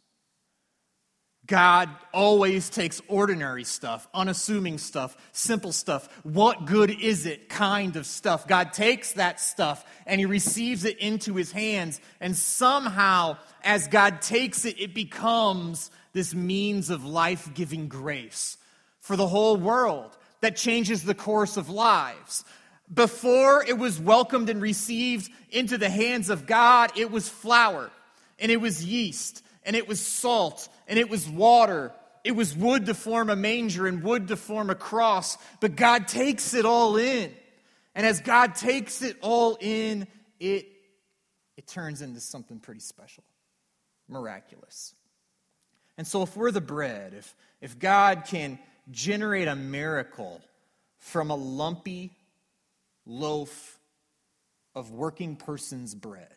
God 1.46 1.90
always 2.12 2.70
takes 2.70 3.02
ordinary 3.06 3.64
stuff, 3.64 4.08
unassuming 4.14 4.78
stuff, 4.78 5.16
simple 5.32 5.72
stuff. 5.72 6.08
What 6.22 6.64
good 6.64 6.90
is 6.90 7.26
it 7.26 7.50
kind 7.50 7.96
of 7.96 8.06
stuff? 8.06 8.48
God 8.48 8.72
takes 8.72 9.12
that 9.12 9.40
stuff 9.40 9.84
and 10.06 10.18
he 10.18 10.24
receives 10.24 10.84
it 10.84 10.98
into 10.98 11.34
his 11.34 11.52
hands. 11.52 12.00
And 12.20 12.34
somehow, 12.34 13.36
as 13.62 13.88
God 13.88 14.22
takes 14.22 14.64
it, 14.64 14.80
it 14.80 14.94
becomes 14.94 15.90
this 16.14 16.34
means 16.34 16.88
of 16.88 17.04
life 17.04 17.52
giving 17.52 17.88
grace 17.88 18.56
for 19.00 19.16
the 19.16 19.26
whole 19.26 19.56
world 19.56 20.16
that 20.40 20.56
changes 20.56 21.02
the 21.02 21.14
course 21.14 21.58
of 21.58 21.68
lives. 21.68 22.44
Before 22.92 23.62
it 23.64 23.76
was 23.76 24.00
welcomed 24.00 24.48
and 24.48 24.62
received 24.62 25.30
into 25.50 25.76
the 25.76 25.90
hands 25.90 26.30
of 26.30 26.46
God, 26.46 26.92
it 26.96 27.10
was 27.10 27.28
flour, 27.28 27.90
and 28.38 28.50
it 28.52 28.60
was 28.60 28.84
yeast, 28.84 29.42
and 29.64 29.76
it 29.76 29.88
was 29.88 30.00
salt, 30.00 30.68
and 30.87 30.99
it 30.99 31.09
was 31.09 31.28
water. 31.28 31.92
It 32.23 32.33
was 32.33 32.56
wood 32.56 32.87
to 32.87 32.94
form 32.94 33.30
a 33.30 33.37
manger 33.37 33.87
and 33.87 34.02
wood 34.02 34.28
to 34.28 34.37
form 34.37 34.71
a 34.71 34.75
cross. 34.75 35.37
But 35.61 35.76
God 35.76 36.09
takes 36.09 36.54
it 36.54 36.64
all 36.64 36.97
in. 36.97 37.33
And 37.94 38.06
as 38.06 38.21
God 38.21 38.54
takes 38.54 39.02
it 39.02 39.16
all 39.21 39.56
in, 39.61 40.06
it, 40.40 40.66
it 41.56 41.66
turns 41.66 42.02
into 42.02 42.21
something 42.21 42.59
pretty 42.59 42.80
special, 42.80 43.25
miraculous. 44.09 44.94
And 45.97 46.06
so, 46.06 46.23
if 46.23 46.37
we're 46.37 46.50
the 46.50 46.61
bread, 46.61 47.14
if, 47.14 47.35
if 47.61 47.78
God 47.78 48.25
can 48.26 48.59
generate 48.90 49.49
a 49.49 49.54
miracle 49.54 50.40
from 50.99 51.30
a 51.30 51.37
lumpy, 51.37 52.11
loaf 53.06 53.78
of 54.75 54.90
working 54.90 55.37
person's 55.37 55.94
bread. 55.94 56.35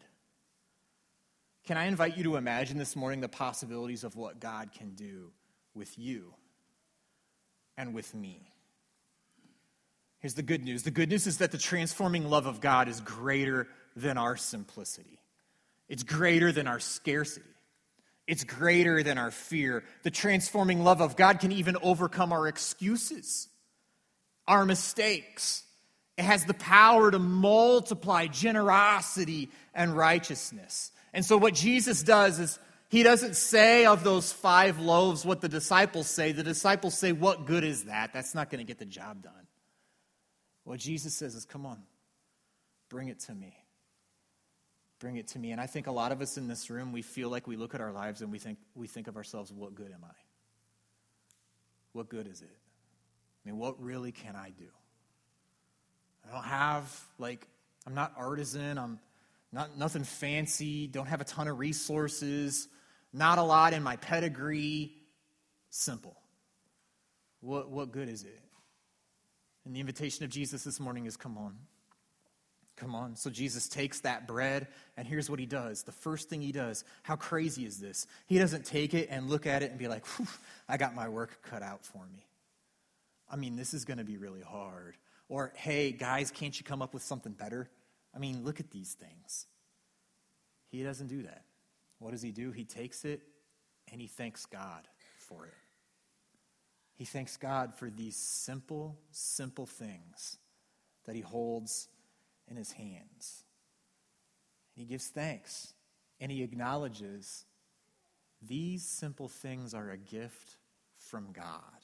Can 1.67 1.75
I 1.75 1.87
invite 1.87 2.15
you 2.15 2.23
to 2.23 2.37
imagine 2.37 2.77
this 2.77 2.95
morning 2.95 3.19
the 3.19 3.27
possibilities 3.27 4.05
of 4.05 4.15
what 4.15 4.39
God 4.39 4.71
can 4.71 4.91
do 4.91 5.31
with 5.75 5.99
you 5.99 6.33
and 7.77 7.93
with 7.93 8.15
me? 8.15 8.49
Here's 10.19 10.33
the 10.33 10.43
good 10.43 10.63
news 10.63 10.83
the 10.83 10.91
good 10.91 11.09
news 11.09 11.27
is 11.27 11.39
that 11.39 11.51
the 11.51 11.57
transforming 11.57 12.29
love 12.29 12.45
of 12.45 12.61
God 12.61 12.87
is 12.87 13.01
greater 13.01 13.67
than 13.97 14.17
our 14.17 14.37
simplicity, 14.37 15.19
it's 15.89 16.03
greater 16.03 16.53
than 16.53 16.67
our 16.67 16.79
scarcity. 16.79 17.45
It's 18.27 18.43
greater 18.43 19.03
than 19.03 19.17
our 19.17 19.31
fear. 19.31 19.85
The 20.03 20.11
transforming 20.11 20.83
love 20.83 20.99
of 20.99 21.15
God 21.15 21.39
can 21.39 21.53
even 21.53 21.77
overcome 21.81 22.33
our 22.33 22.45
excuses, 22.49 23.47
our 24.45 24.65
mistakes, 24.65 25.63
it 26.17 26.25
has 26.25 26.45
the 26.45 26.55
power 26.55 27.11
to 27.11 27.19
multiply 27.19 28.25
generosity 28.25 29.49
and 29.73 29.95
righteousness. 29.95 30.91
And 31.13 31.25
so, 31.25 31.37
what 31.37 31.53
Jesus 31.53 32.03
does 32.03 32.39
is 32.39 32.59
he 32.89 33.03
doesn't 33.03 33.35
say 33.35 33.85
of 33.85 34.03
those 34.03 34.31
five 34.31 34.79
loaves 34.79 35.25
what 35.25 35.41
the 35.41 35.49
disciples 35.49 36.07
say. 36.07 36.31
The 36.31 36.43
disciples 36.43 36.97
say, 36.97 37.11
What 37.11 37.45
good 37.45 37.63
is 37.63 37.85
that? 37.85 38.13
That's 38.13 38.33
not 38.33 38.49
going 38.49 38.59
to 38.59 38.65
get 38.65 38.79
the 38.79 38.85
job 38.85 39.23
done. 39.23 39.47
What 40.63 40.79
Jesus 40.79 41.15
says 41.15 41.35
is, 41.35 41.45
Come 41.45 41.65
on, 41.65 41.81
bring 42.89 43.09
it 43.09 43.19
to 43.21 43.33
me. 43.33 43.55
Bring 44.99 45.17
it 45.17 45.27
to 45.29 45.39
me. 45.39 45.51
And 45.51 45.61
I 45.61 45.67
think 45.67 45.87
a 45.87 45.91
lot 45.91 46.11
of 46.11 46.21
us 46.21 46.37
in 46.37 46.47
this 46.47 46.69
room, 46.69 46.91
we 46.91 47.01
feel 47.01 47.29
like 47.29 47.45
we 47.45 47.55
look 47.55 47.75
at 47.75 47.81
our 47.81 47.91
lives 47.91 48.21
and 48.21 48.31
we 48.31 48.39
think, 48.39 48.57
we 48.73 48.87
think 48.87 49.07
of 49.07 49.17
ourselves, 49.17 49.51
What 49.51 49.75
good 49.75 49.91
am 49.91 50.03
I? 50.03 50.15
What 51.91 52.09
good 52.09 52.27
is 52.27 52.41
it? 52.41 52.57
I 53.45 53.49
mean, 53.49 53.59
what 53.59 53.81
really 53.81 54.11
can 54.11 54.35
I 54.35 54.51
do? 54.57 54.67
I 56.27 56.33
don't 56.33 56.43
have, 56.43 57.05
like, 57.17 57.47
I'm 57.85 57.93
not 57.93 58.13
artisan. 58.17 58.77
I'm 58.77 58.99
not 59.51 59.77
nothing 59.77 60.03
fancy. 60.03 60.87
Don't 60.87 61.07
have 61.07 61.21
a 61.21 61.25
ton 61.25 61.47
of 61.47 61.59
resources. 61.59 62.67
Not 63.13 63.37
a 63.37 63.43
lot 63.43 63.73
in 63.73 63.83
my 63.83 63.95
pedigree. 63.95 64.93
Simple. 65.69 66.17
What, 67.41 67.69
what 67.69 67.91
good 67.91 68.09
is 68.09 68.23
it? 68.23 68.41
And 69.65 69.75
the 69.75 69.79
invitation 69.79 70.23
of 70.23 70.29
Jesus 70.29 70.63
this 70.63 70.79
morning 70.79 71.05
is 71.05 71.17
come 71.17 71.37
on. 71.37 71.55
Come 72.77 72.93
on. 72.93 73.15
So 73.15 73.29
Jesus 73.29 73.67
takes 73.67 74.01
that 74.01 74.27
bread, 74.27 74.67
and 74.95 75.07
here's 75.07 75.29
what 75.29 75.39
he 75.39 75.47
does. 75.47 75.83
The 75.83 75.91
first 75.91 76.29
thing 76.29 76.41
he 76.41 76.51
does, 76.51 76.83
how 77.01 77.15
crazy 77.15 77.65
is 77.65 77.79
this? 77.79 78.05
He 78.27 78.37
doesn't 78.37 78.65
take 78.65 78.93
it 78.93 79.07
and 79.09 79.29
look 79.29 79.47
at 79.47 79.63
it 79.63 79.71
and 79.71 79.79
be 79.79 79.87
like, 79.87 80.05
I 80.69 80.77
got 80.77 80.93
my 80.93 81.09
work 81.09 81.41
cut 81.41 81.63
out 81.63 81.83
for 81.83 82.05
me. 82.13 82.27
I 83.29 83.35
mean, 83.35 83.55
this 83.55 83.73
is 83.73 83.83
going 83.83 83.97
to 83.97 84.03
be 84.03 84.17
really 84.17 84.41
hard. 84.41 84.95
Or, 85.27 85.51
hey, 85.55 85.91
guys, 85.91 86.31
can't 86.31 86.57
you 86.57 86.63
come 86.63 86.81
up 86.81 86.93
with 86.93 87.03
something 87.03 87.33
better? 87.33 87.69
I 88.17 88.19
mean, 88.19 88.43
look 88.43 88.59
at 88.59 88.71
these 88.71 88.93
things. 88.93 89.45
He 90.69 90.81
doesn't 90.81 91.05
do 91.05 91.21
that. 91.21 91.43
What 91.99 92.11
does 92.11 92.23
he 92.23 92.31
do? 92.31 92.51
He 92.51 92.65
takes 92.65 93.05
it 93.05 93.21
and 93.91 94.01
he 94.01 94.07
thanks 94.07 94.47
God 94.47 94.87
for 95.19 95.45
it. 95.45 95.53
He 96.95 97.05
thanks 97.05 97.37
God 97.37 97.75
for 97.75 97.91
these 97.91 98.15
simple, 98.15 98.97
simple 99.11 99.67
things 99.67 100.39
that 101.05 101.15
he 101.15 101.21
holds 101.21 101.89
in 102.47 102.57
his 102.57 102.71
hands. 102.71 103.43
He 104.73 104.85
gives 104.85 105.09
thanks 105.09 105.75
and 106.19 106.31
he 106.31 106.41
acknowledges 106.41 107.45
these 108.41 108.83
simple 108.83 109.27
things 109.27 109.75
are 109.75 109.91
a 109.91 109.97
gift 109.97 110.57
from 110.97 111.27
God. 111.33 111.76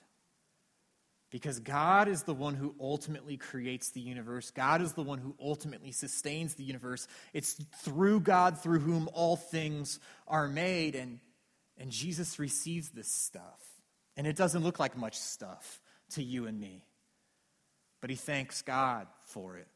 Because 1.33 1.59
God 1.59 2.07
is 2.07 2.21
the 2.21 2.33
one 2.35 2.53
who 2.53 2.75
ultimately 2.79 3.37
creates 3.37 3.89
the 3.89 3.99
universe. 3.99 4.51
God 4.51 4.83
is 4.83 4.93
the 4.93 5.01
one 5.01 5.17
who 5.17 5.33
ultimately 5.41 5.91
sustains 5.91 6.53
the 6.53 6.63
universe. 6.63 7.07
It's 7.33 7.53
through 7.81 8.19
God 8.19 8.59
through 8.59 8.81
whom 8.81 9.09
all 9.13 9.35
things 9.35 9.99
are 10.27 10.47
made. 10.47 10.93
And, 10.93 11.19
and 11.75 11.89
Jesus 11.89 12.37
receives 12.37 12.89
this 12.89 13.07
stuff. 13.07 13.59
And 14.15 14.27
it 14.27 14.35
doesn't 14.35 14.63
look 14.63 14.77
like 14.77 14.95
much 14.95 15.17
stuff 15.17 15.81
to 16.11 16.23
you 16.23 16.45
and 16.45 16.59
me. 16.59 16.83
But 17.99 18.11
he 18.11 18.15
thanks 18.15 18.61
God 18.61 19.07
for 19.25 19.57
it. 19.57 19.67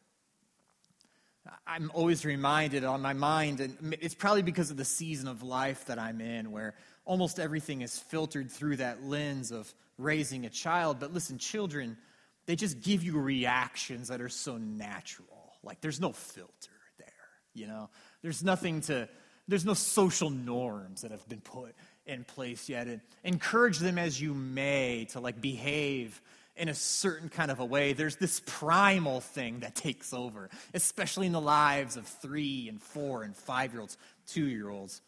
I'm 1.66 1.90
always 1.96 2.24
reminded 2.24 2.84
on 2.84 3.02
my 3.02 3.14
mind, 3.14 3.62
and 3.62 3.98
it's 4.00 4.14
probably 4.14 4.44
because 4.44 4.70
of 4.70 4.78
the 4.78 4.86
season 4.86 5.28
of 5.28 5.42
life 5.42 5.86
that 5.86 5.98
I'm 5.98 6.22
in, 6.22 6.52
where 6.52 6.76
almost 7.04 7.40
everything 7.40 7.82
is 7.82 7.98
filtered 7.98 8.52
through 8.52 8.76
that 8.76 9.04
lens 9.04 9.52
of 9.52 9.74
raising 9.98 10.46
a 10.46 10.50
child. 10.50 11.00
But 11.00 11.14
listen, 11.14 11.38
children, 11.38 11.98
they 12.46 12.56
just 12.56 12.82
give 12.82 13.04
you 13.04 13.20
reactions 13.20 14.08
that 14.10 14.22
are 14.22 14.30
so 14.30 14.58
natural. 14.58 15.28
Like 15.64 15.82
there's 15.82 16.00
no 16.00 16.14
filter 16.14 16.72
there, 16.98 17.08
you 17.54 17.68
know? 17.68 17.90
There's 18.22 18.44
nothing 18.44 18.82
to, 18.82 19.10
there's 19.48 19.66
no 19.66 19.74
social 19.74 20.30
norms 20.30 21.02
that 21.02 21.12
have 21.12 21.28
been 21.28 21.42
put 21.42 21.76
in 22.06 22.24
place 22.24 22.70
yet. 22.70 22.88
And 22.88 23.02
encourage 23.24 23.80
them 23.80 23.98
as 23.98 24.20
you 24.20 24.34
may 24.34 25.06
to 25.12 25.20
like 25.20 25.42
behave 25.42 26.22
in 26.58 26.70
a 26.70 26.74
certain 26.74 27.30
kind 27.30 27.52
of 27.52 27.60
a 27.60 27.66
way, 27.66 27.94
there's 27.94 28.16
this 28.16 28.42
primal 28.46 29.22
thing 29.22 29.60
that 29.60 29.76
takes 29.76 30.12
over, 30.14 30.50
especially 30.74 31.28
in 31.28 31.32
the 31.32 31.42
lives 31.42 31.98
of 31.98 32.08
three 32.08 32.68
and 32.68 32.82
four 32.82 33.24
and 33.24 33.36
five 33.36 33.72
year 33.74 33.82
olds, 33.82 33.98
two 34.26 34.46
year 34.46 34.70
olds. 34.70 35.02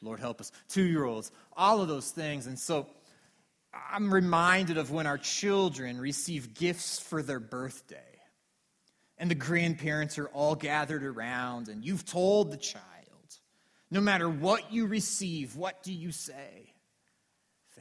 Lord 0.00 0.20
help 0.20 0.40
us, 0.40 0.52
two 0.68 0.84
year 0.84 1.04
olds, 1.04 1.32
all 1.56 1.80
of 1.80 1.88
those 1.88 2.12
things. 2.12 2.46
And 2.46 2.56
so 2.56 2.86
I'm 3.72 4.12
reminded 4.12 4.78
of 4.78 4.90
when 4.90 5.06
our 5.06 5.18
children 5.18 6.00
receive 6.00 6.54
gifts 6.54 6.98
for 6.98 7.22
their 7.22 7.40
birthday. 7.40 7.96
And 9.18 9.30
the 9.30 9.34
grandparents 9.34 10.18
are 10.18 10.28
all 10.28 10.54
gathered 10.54 11.02
around, 11.02 11.68
and 11.68 11.84
you've 11.84 12.04
told 12.06 12.52
the 12.52 12.56
child, 12.56 12.84
no 13.90 14.00
matter 14.00 14.28
what 14.28 14.72
you 14.72 14.86
receive, 14.86 15.56
what 15.56 15.82
do 15.82 15.92
you 15.92 16.12
say? 16.12 16.72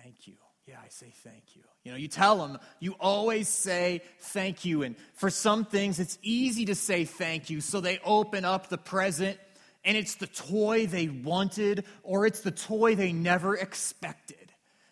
Thank 0.02 0.28
you. 0.28 0.36
Yeah, 0.66 0.78
I 0.84 0.90
say 0.90 1.14
thank 1.24 1.56
you. 1.56 1.64
You 1.84 1.92
know, 1.92 1.98
you 1.98 2.08
tell 2.08 2.38
them, 2.38 2.58
you 2.80 2.96
always 3.00 3.48
say 3.48 4.02
thank 4.20 4.66
you. 4.66 4.84
And 4.84 4.96
for 5.14 5.30
some 5.30 5.64
things, 5.64 6.00
it's 6.00 6.18
easy 6.22 6.66
to 6.66 6.76
say 6.76 7.06
thank 7.06 7.50
you. 7.50 7.62
So 7.62 7.80
they 7.80 8.00
open 8.04 8.44
up 8.44 8.68
the 8.68 8.78
present, 8.78 9.38
and 9.86 9.96
it's 9.96 10.16
the 10.16 10.28
toy 10.28 10.86
they 10.88 11.08
wanted, 11.08 11.86
or 12.04 12.26
it's 12.26 12.42
the 12.42 12.52
toy 12.52 12.96
they 12.96 13.14
never 13.14 13.56
expected. 13.56 14.37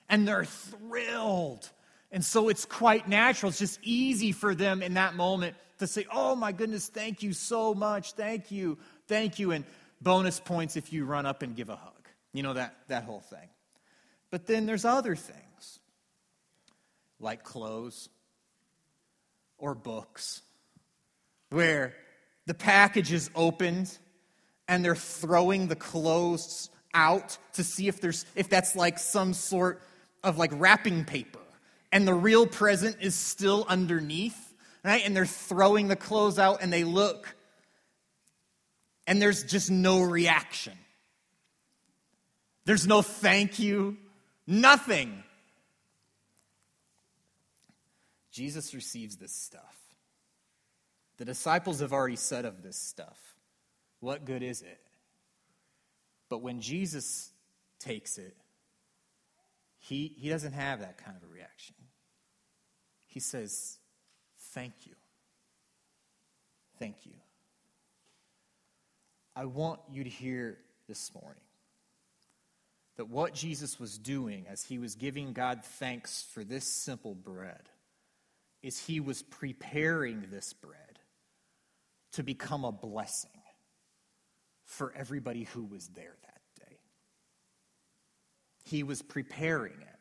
And 0.10 0.28
they're 0.28 0.46
thrilled. 0.46 1.70
And 2.12 2.24
so 2.24 2.50
it's 2.50 2.66
quite 2.66 3.08
natural. 3.08 3.50
It's 3.50 3.60
just 3.60 3.80
easy 3.84 4.32
for 4.32 4.56
them 4.56 4.82
in 4.82 4.94
that 4.94 5.16
moment 5.16 5.56
to 5.80 5.88
say, 5.88 6.06
Oh 6.12 6.36
my 6.36 6.52
goodness, 6.52 6.88
thank 6.88 7.24
you 7.24 7.34
so 7.34 7.74
much. 7.74 8.14
Thank 8.14 8.52
you. 8.52 8.78
Thank 9.08 9.40
you. 9.40 9.52
And 9.52 9.66
bonus 10.02 10.40
points 10.40 10.76
if 10.76 10.94
you 10.94 11.06
run 11.06 11.26
up 11.26 11.42
and 11.42 11.56
give 11.56 11.70
a 11.70 11.76
hug. 11.76 11.92
You 12.34 12.44
know, 12.44 12.54
that, 12.54 12.76
that 12.88 13.04
whole 13.04 13.22
thing. 13.22 13.50
But 14.30 14.48
then 14.48 14.66
there's 14.66 14.86
other 14.86 15.16
things 15.16 15.80
like 17.20 17.44
clothes 17.44 18.10
or 19.58 19.74
books, 19.74 20.42
where 21.50 21.94
the 22.46 22.54
package 22.54 23.12
is 23.12 23.30
opened 23.36 23.98
and 24.68 24.84
they're 24.84 24.96
throwing 24.96 25.68
the 25.68 25.76
clothes 25.76 26.70
out 26.94 27.38
to 27.54 27.64
see 27.64 27.88
if 27.88 28.02
there's 28.02 28.26
if 28.36 28.50
that's 28.50 28.76
like 28.76 29.00
some 29.00 29.34
sort 29.34 29.82
of 30.26 30.38
like 30.38 30.52
wrapping 30.54 31.06
paper 31.06 31.40
and 31.92 32.08
the 32.08 32.14
real 32.14 32.46
present 32.46 32.98
is 33.00 33.16
still 33.16 33.66
underneath 33.70 34.54
right 34.84 35.06
and 35.06 35.16
they're 35.16 35.26
throwing 35.26 35.88
the 35.88 35.96
clothes 35.96 36.38
out 36.38 36.62
and 36.62 36.74
they 36.74 36.84
look 36.84 37.36
and 39.08 39.22
there's 39.22 39.44
just 39.44 39.72
no 39.72 40.02
reaction 40.02 40.74
there's 42.66 42.88
no 42.88 43.02
thank 43.02 43.60
you 43.60 43.98
nothing 44.46 45.24
Jesus 48.36 48.74
receives 48.74 49.16
this 49.16 49.32
stuff. 49.32 49.78
The 51.16 51.24
disciples 51.24 51.80
have 51.80 51.94
already 51.94 52.18
said 52.18 52.44
of 52.44 52.64
this 52.64 52.76
stuff, 52.76 53.18
What 54.02 54.26
good 54.26 54.44
is 54.44 54.62
it? 54.62 54.82
But 56.28 56.42
when 56.42 56.60
Jesus 56.60 57.32
takes 57.80 58.18
it, 58.18 58.36
he, 59.88 60.14
he 60.18 60.30
doesn't 60.30 60.54
have 60.54 60.80
that 60.80 60.98
kind 60.98 61.16
of 61.16 61.24
a 61.24 61.32
reaction. 61.32 61.76
He 63.06 63.20
says, 63.20 63.78
Thank 64.54 64.74
you. 64.86 64.94
Thank 66.80 67.06
you. 67.06 67.14
I 69.36 69.46
want 69.46 69.82
you 69.92 70.04
to 70.04 70.10
hear 70.10 70.58
this 70.88 71.12
morning 71.14 71.44
that 72.96 73.10
what 73.10 73.34
Jesus 73.34 73.80
was 73.80 73.98
doing 73.98 74.46
as 74.50 74.64
he 74.64 74.78
was 74.78 74.96
giving 74.96 75.34
God 75.34 75.64
thanks 75.64 76.26
for 76.32 76.44
this 76.44 76.66
simple 76.66 77.14
bread 77.14 77.70
is 78.64 78.80
he 78.80 79.00
was 79.00 79.22
preparing 79.22 80.28
this 80.32 80.54
bread 80.54 81.00
to 82.14 82.24
become 82.24 82.64
a 82.64 82.72
blessing 82.72 83.30
for 84.64 84.94
everybody 84.96 85.44
who 85.44 85.64
was 85.64 85.88
there 85.90 86.16
that. 86.24 86.35
He 88.66 88.84
was 88.84 89.02
preparing 89.02 89.82
it. 89.82 90.00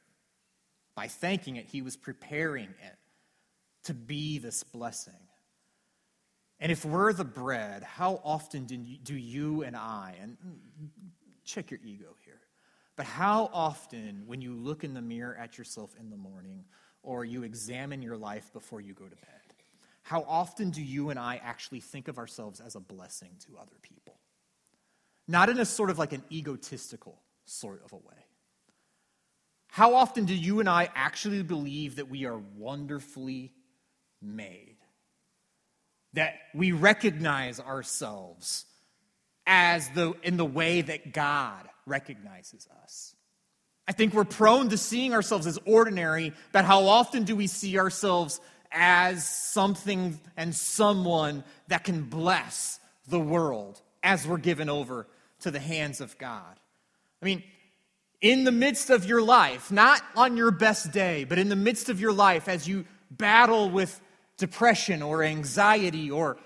By 0.97 1.09
thanking 1.09 1.57
it, 1.57 1.67
he 1.67 1.81
was 1.81 1.97
preparing 1.97 2.69
it 2.69 2.99
to 3.85 3.95
be 3.95 4.39
this 4.39 4.63
blessing. 4.63 5.15
And 6.61 6.71
if 6.71 6.85
we're 6.85 7.13
the 7.13 7.25
bread, 7.25 7.83
how 7.83 8.21
often 8.25 8.65
do 8.65 9.15
you 9.15 9.63
and 9.63 9.77
I, 9.77 10.17
and 10.21 10.37
check 11.45 11.71
your 11.71 11.81
ego 11.85 12.17
here, 12.25 12.41
but 12.97 13.07
how 13.07 13.51
often 13.53 14.23
when 14.27 14.41
you 14.41 14.55
look 14.55 14.85
in 14.85 14.95
the 14.95 15.03
mirror 15.03 15.37
at 15.39 15.59
yourself 15.59 15.95
in 15.99 16.11
the 16.11 16.17
morning, 16.17 16.65
or 17.05 17.25
you 17.25 17.43
examine 17.43 18.03
your 18.03 18.17
life 18.17 18.53
before 18.53 18.81
you 18.81 18.95
go 18.95 19.05
to 19.05 19.17
bed. 19.17 19.29
How 20.03 20.25
often 20.27 20.71
do 20.71 20.83
you 20.83 21.11
and 21.11 21.19
I 21.19 21.41
actually 21.43 21.81
think 21.81 22.09
of 22.09 22.19
ourselves 22.19 22.61
as 22.61 22.75
a 22.75 22.81
blessing 22.81 23.31
to 23.47 23.59
other 23.59 23.77
people? 23.83 24.19
Not 25.29 25.49
in 25.49 25.59
a 25.61 25.65
sort 25.65 25.91
of 25.91 25.99
like 25.99 26.13
an 26.13 26.23
egotistical 26.31 27.23
sort 27.45 27.83
of 27.85 27.93
a 27.93 27.97
way. 27.97 28.27
How 29.75 29.97
often 29.97 30.25
do 30.25 30.37
you 30.37 30.61
and 30.61 30.69
I 30.69 30.89
actually 30.95 31.43
believe 31.43 31.97
that 31.97 32.09
we 32.09 32.27
are 32.27 32.39
wonderfully 32.57 33.51
made? 34.23 34.77
That 36.13 36.37
we 36.55 36.71
recognize 36.71 37.59
ourselves 37.59 38.67
as 39.49 39.89
the 39.89 40.13
in 40.23 40.37
the 40.37 40.45
way 40.45 40.81
that 40.83 41.13
God 41.13 41.69
recognizes 41.87 42.69
us? 42.85 43.17
I 43.89 43.91
think 43.91 44.15
we're 44.15 44.23
prone 44.23 44.69
to 44.69 44.79
seeing 44.79 45.13
ourselves 45.13 45.45
as 45.45 45.59
ordinary, 45.65 46.35
but 46.53 46.65
how 46.65 46.85
often 46.85 47.25
do 47.25 47.35
we 47.35 47.49
see 47.49 47.77
ourselves 47.77 48.41
as 48.71 49.29
something 49.29 50.21
and 50.37 50.55
someone 50.55 51.43
that 51.67 51.83
can 51.83 52.05
bless 52.05 52.79
the 53.09 53.19
world 53.19 53.83
as 54.05 54.25
we're 54.25 54.39
given 54.39 54.69
over 54.69 55.09
to 55.41 55.51
the 55.51 55.59
hands 55.59 56.01
of 56.01 56.17
God? 56.17 56.61
I 57.21 57.25
mean, 57.25 57.43
in 58.25 58.45
the 58.45 58.51
midst 58.51 58.89
of 58.89 59.05
your 59.05 59.21
life, 59.21 59.71
not 59.71 60.01
on 60.17 60.35
your 60.39 60.51
best 60.51 60.93
day, 60.93 61.25
but 61.25 61.39
in 61.39 61.51
the 61.51 61.57
midst 61.57 61.91
of 61.91 62.01
your 62.01 62.13
life, 62.15 62.49
as 62.49 62.67
you 62.67 62.87
battle 63.11 63.69
with 63.69 64.01
depression 64.39 65.03
or 65.03 65.23
anxiety, 65.23 66.11
or 66.11 66.39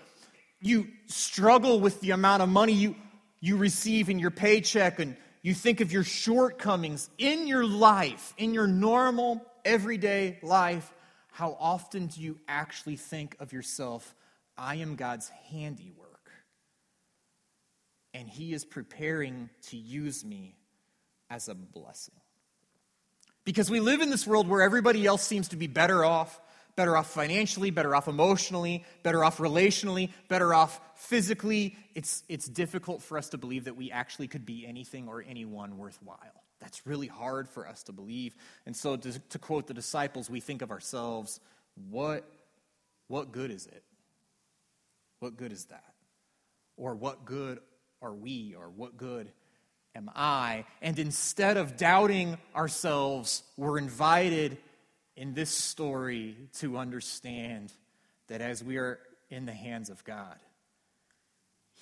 you 0.61 0.89
struggle 1.07 1.79
with 1.79 2.01
the 2.01 2.11
amount 2.11 2.43
of 2.43 2.49
money 2.49 2.73
you, 2.73 2.97
you 3.39 3.57
receive 3.57 4.11
in 4.11 4.19
your 4.19 4.33
paycheck 4.33 4.99
and 4.99 5.17
you 5.43 5.55
think 5.55 5.81
of 5.81 5.93
your 5.93 6.03
shortcomings 6.03 7.09
in 7.17 7.47
your 7.47 7.65
life, 7.65 8.35
in 8.37 8.53
your 8.53 8.67
normal, 8.67 9.41
everyday 9.65 10.37
life, 10.43 10.93
how 11.31 11.57
often 11.61 12.09
do 12.09 12.21
you 12.21 12.41
actually 12.49 12.97
think 12.97 13.37
of 13.39 13.53
yourself, 13.53 14.17
I 14.57 14.75
am 14.77 14.97
God's 14.97 15.29
handiwork? 15.29 16.09
and 18.15 18.29
He 18.29 18.53
is 18.53 18.65
preparing 18.65 19.49
to 19.69 19.77
use 19.77 20.25
me 20.25 20.57
as 21.31 21.49
a 21.49 21.55
blessing. 21.55 22.15
Because 23.45 23.71
we 23.71 23.81
live 23.81 24.01
in 24.01 24.11
this 24.11 24.27
world 24.27 24.49
where 24.49 24.63
everybody 24.63 25.07
else 25.07 25.23
seems 25.23 25.49
to 25.49 25.57
be 25.57 25.67
better 25.67 26.05
off, 26.05 26.41
better 26.77 26.97
off 26.97 27.11
financially, 27.11 27.71
better 27.71 27.95
off 27.95 28.07
emotionally, 28.07 28.85
better 29.03 29.25
off 29.25 29.39
relationally, 29.39 30.11
better 30.29 30.53
off 30.53 30.81
physically. 30.97 31.77
It's, 31.95 32.23
it's 32.29 32.47
difficult 32.47 33.03
for 33.03 33.17
us 33.17 33.31
to 33.31 33.39
believe 33.39 33.65
that 33.65 33.77
we 33.77 33.91
actually 33.91 34.29
could 34.29 34.45
be 34.45 34.67
anything 34.67 35.09
or 35.09 35.25
anyone 35.27 35.79
worthwhile. 35.79 36.43
That's 36.61 36.87
really 36.87 37.07
hard 37.07 37.49
for 37.49 37.67
us 37.67 37.83
to 37.85 37.93
believe. 37.93 38.35
And 38.67 38.77
so, 38.77 38.97
to, 38.97 39.19
to 39.19 39.39
quote 39.39 39.67
the 39.67 39.75
disciples, 39.75 40.29
we 40.29 40.41
think 40.41 40.61
of 40.61 40.71
ourselves, 40.71 41.41
what, 41.89 42.25
what 43.07 43.33
good 43.33 43.51
is 43.51 43.67
it? 43.67 43.85
What 45.21 45.37
good 45.37 45.53
is 45.53 45.67
that? 45.67 45.95
Or 46.77 46.95
what 46.95 47.25
good 47.25 47.61
are 48.03 48.15
we? 48.15 48.55
Or 48.59 48.71
what 48.71 48.97
good 48.97 49.33
am 49.99 50.11
I? 50.15 50.65
And 50.81 50.99
instead 50.99 51.57
of 51.57 51.77
doubting 51.77 52.39
ourselves, 52.55 53.43
we're 53.57 53.79
invited 53.79 54.57
in 55.17 55.35
this 55.35 55.51
story 55.51 56.37
to 56.61 56.79
understand 56.79 57.73
that 58.29 58.41
as 58.41 58.63
we 58.63 58.77
are 58.79 59.01
in 59.29 59.45
the 59.45 59.53
hands 59.53 59.91
of 59.91 60.05
God, 60.05 60.37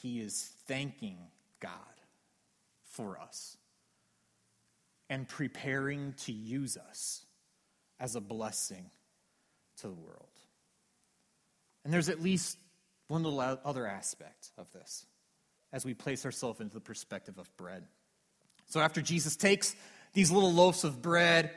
He 0.01 0.21
is 0.21 0.51
thanking 0.67 1.19
God 1.61 1.71
for 2.91 3.21
us 3.21 3.59
and 5.11 5.29
preparing 5.29 6.15
to 6.25 6.33
use 6.33 6.79
us 6.79 7.25
as 8.01 8.17
a 8.17 8.21
blessing 8.21 8.91
to 9.79 9.89
the 9.89 9.95
world. 9.95 10.27
And 11.85 11.93
there's 11.93 12.09
at 12.09 12.23
least 12.23 12.57
one 13.09 13.23
little 13.23 13.41
other 13.41 13.87
aspect 13.87 14.51
of 14.57 14.73
this 14.73 15.05
as 15.73 15.85
we 15.85 15.93
place 15.93 16.25
ourselves 16.25 16.61
into 16.61 16.75
the 16.75 16.81
perspective 16.81 17.39
of 17.39 17.55
bread. 17.57 17.85
So 18.67 18.81
after 18.81 19.01
Jesus 19.01 19.37
takes 19.37 19.75
these 20.13 20.31
little 20.31 20.53
loaves 20.53 20.85
of 20.85 21.03
bread, 21.03 21.51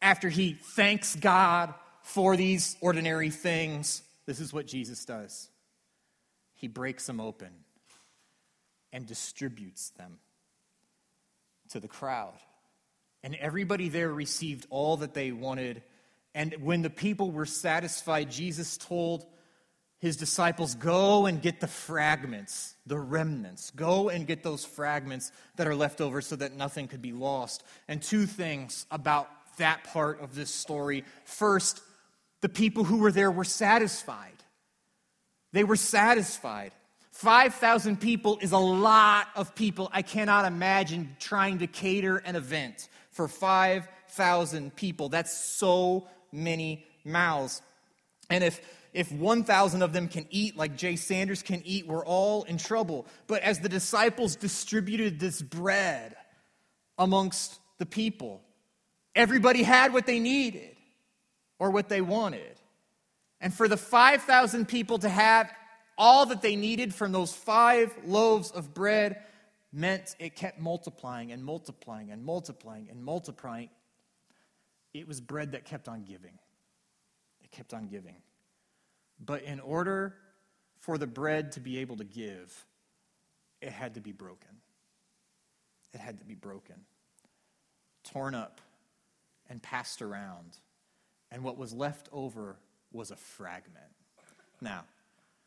after 0.00 0.28
he 0.28 0.52
thanks 0.52 1.16
God 1.16 1.74
for 2.02 2.36
these 2.36 2.76
ordinary 2.80 3.30
things, 3.30 4.02
this 4.26 4.40
is 4.40 4.52
what 4.52 4.66
Jesus 4.66 5.04
does. 5.04 5.48
He 6.54 6.68
breaks 6.68 7.06
them 7.06 7.20
open 7.20 7.50
and 8.92 9.06
distributes 9.06 9.90
them 9.90 10.18
to 11.70 11.80
the 11.80 11.88
crowd. 11.88 12.34
And 13.22 13.34
everybody 13.34 13.88
there 13.88 14.12
received 14.12 14.66
all 14.70 14.98
that 14.98 15.14
they 15.14 15.32
wanted. 15.32 15.82
And 16.34 16.54
when 16.60 16.82
the 16.82 16.90
people 16.90 17.30
were 17.30 17.46
satisfied, 17.46 18.30
Jesus 18.30 18.76
told 18.76 19.26
his 20.04 20.18
disciples, 20.18 20.74
Go 20.74 21.24
and 21.24 21.40
get 21.40 21.60
the 21.60 21.66
fragments, 21.66 22.74
the 22.86 22.98
remnants. 22.98 23.70
Go 23.70 24.10
and 24.10 24.26
get 24.26 24.42
those 24.42 24.62
fragments 24.62 25.32
that 25.56 25.66
are 25.66 25.74
left 25.74 26.02
over 26.02 26.20
so 26.20 26.36
that 26.36 26.52
nothing 26.52 26.88
could 26.88 27.00
be 27.00 27.12
lost. 27.12 27.64
And 27.88 28.02
two 28.02 28.26
things 28.26 28.84
about 28.90 29.30
that 29.56 29.82
part 29.84 30.20
of 30.20 30.34
this 30.34 30.50
story. 30.50 31.04
First, 31.24 31.80
the 32.42 32.50
people 32.50 32.84
who 32.84 32.98
were 32.98 33.12
there 33.12 33.30
were 33.30 33.44
satisfied. 33.44 34.44
They 35.52 35.64
were 35.64 35.74
satisfied. 35.74 36.72
5,000 37.12 37.98
people 37.98 38.38
is 38.42 38.52
a 38.52 38.58
lot 38.58 39.28
of 39.34 39.54
people. 39.54 39.88
I 39.90 40.02
cannot 40.02 40.44
imagine 40.44 41.16
trying 41.18 41.60
to 41.60 41.66
cater 41.66 42.18
an 42.18 42.36
event 42.36 42.90
for 43.10 43.26
5,000 43.26 44.76
people. 44.76 45.08
That's 45.08 45.34
so 45.34 46.08
many 46.30 46.84
mouths. 47.06 47.62
And 48.28 48.44
if 48.44 48.60
if 48.94 49.10
1,000 49.10 49.82
of 49.82 49.92
them 49.92 50.06
can 50.06 50.24
eat 50.30 50.56
like 50.56 50.76
Jay 50.76 50.94
Sanders 50.94 51.42
can 51.42 51.60
eat, 51.64 51.86
we're 51.86 52.06
all 52.06 52.44
in 52.44 52.56
trouble. 52.56 53.06
But 53.26 53.42
as 53.42 53.58
the 53.58 53.68
disciples 53.68 54.36
distributed 54.36 55.18
this 55.18 55.42
bread 55.42 56.14
amongst 56.96 57.58
the 57.78 57.86
people, 57.86 58.40
everybody 59.16 59.64
had 59.64 59.92
what 59.92 60.06
they 60.06 60.20
needed 60.20 60.76
or 61.58 61.72
what 61.72 61.88
they 61.88 62.00
wanted. 62.00 62.54
And 63.40 63.52
for 63.52 63.66
the 63.66 63.76
5,000 63.76 64.68
people 64.68 65.00
to 65.00 65.08
have 65.08 65.52
all 65.98 66.26
that 66.26 66.40
they 66.40 66.54
needed 66.54 66.94
from 66.94 67.10
those 67.10 67.32
five 67.32 67.92
loaves 68.06 68.52
of 68.52 68.74
bread 68.74 69.22
meant 69.72 70.14
it 70.20 70.36
kept 70.36 70.60
multiplying 70.60 71.32
and 71.32 71.44
multiplying 71.44 72.12
and 72.12 72.24
multiplying 72.24 72.88
and 72.90 73.02
multiplying. 73.02 73.70
It 74.92 75.08
was 75.08 75.20
bread 75.20 75.52
that 75.52 75.64
kept 75.64 75.88
on 75.88 76.04
giving. 76.04 76.38
It 77.42 77.50
kept 77.50 77.74
on 77.74 77.88
giving. 77.88 78.14
But 79.24 79.42
in 79.42 79.60
order 79.60 80.14
for 80.80 80.98
the 80.98 81.06
bread 81.06 81.52
to 81.52 81.60
be 81.60 81.78
able 81.78 81.96
to 81.96 82.04
give, 82.04 82.66
it 83.60 83.70
had 83.70 83.94
to 83.94 84.00
be 84.00 84.12
broken. 84.12 84.50
It 85.92 86.00
had 86.00 86.18
to 86.18 86.24
be 86.24 86.34
broken, 86.34 86.76
torn 88.02 88.34
up, 88.34 88.60
and 89.48 89.62
passed 89.62 90.02
around. 90.02 90.58
And 91.30 91.44
what 91.44 91.56
was 91.56 91.72
left 91.72 92.08
over 92.12 92.56
was 92.92 93.10
a 93.10 93.16
fragment. 93.16 93.86
Now, 94.60 94.84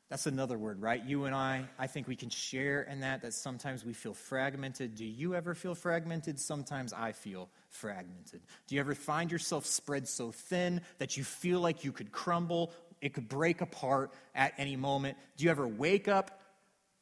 that's 0.10 0.26
another 0.26 0.58
word, 0.58 0.82
right? 0.82 1.04
You 1.04 1.26
and 1.26 1.36
I, 1.36 1.66
I 1.78 1.88
think 1.88 2.08
we 2.08 2.16
can 2.16 2.30
share 2.30 2.84
in 2.84 3.02
that, 3.02 3.22
that 3.24 3.34
sometimes 3.34 3.84
we 3.84 3.92
feel 3.92 4.14
fragmented. 4.14 4.96
Do 4.96 5.04
you 5.04 5.36
ever 5.36 5.54
feel 5.54 5.76
fragmented? 5.76 6.40
Sometimes 6.40 6.94
I 6.94 7.12
feel 7.12 7.50
fragmented. 7.70 8.40
Do 8.68 8.76
you 8.76 8.80
ever 8.80 8.96
find 8.96 9.30
yourself 9.30 9.66
spread 9.66 10.08
so 10.08 10.32
thin 10.32 10.80
that 11.00 11.18
you 11.18 11.26
feel 11.26 11.60
like 11.60 11.84
you 11.84 11.92
could 11.92 12.14
crumble 12.14 12.72
it 13.02 13.14
could 13.14 13.28
break 13.30 13.62
apart 13.62 14.12
at 14.34 14.54
any 14.58 14.76
moment. 14.76 15.18
Do 15.38 15.46
you 15.46 15.52
ever 15.52 15.68
wake 15.68 16.08
up 16.08 16.42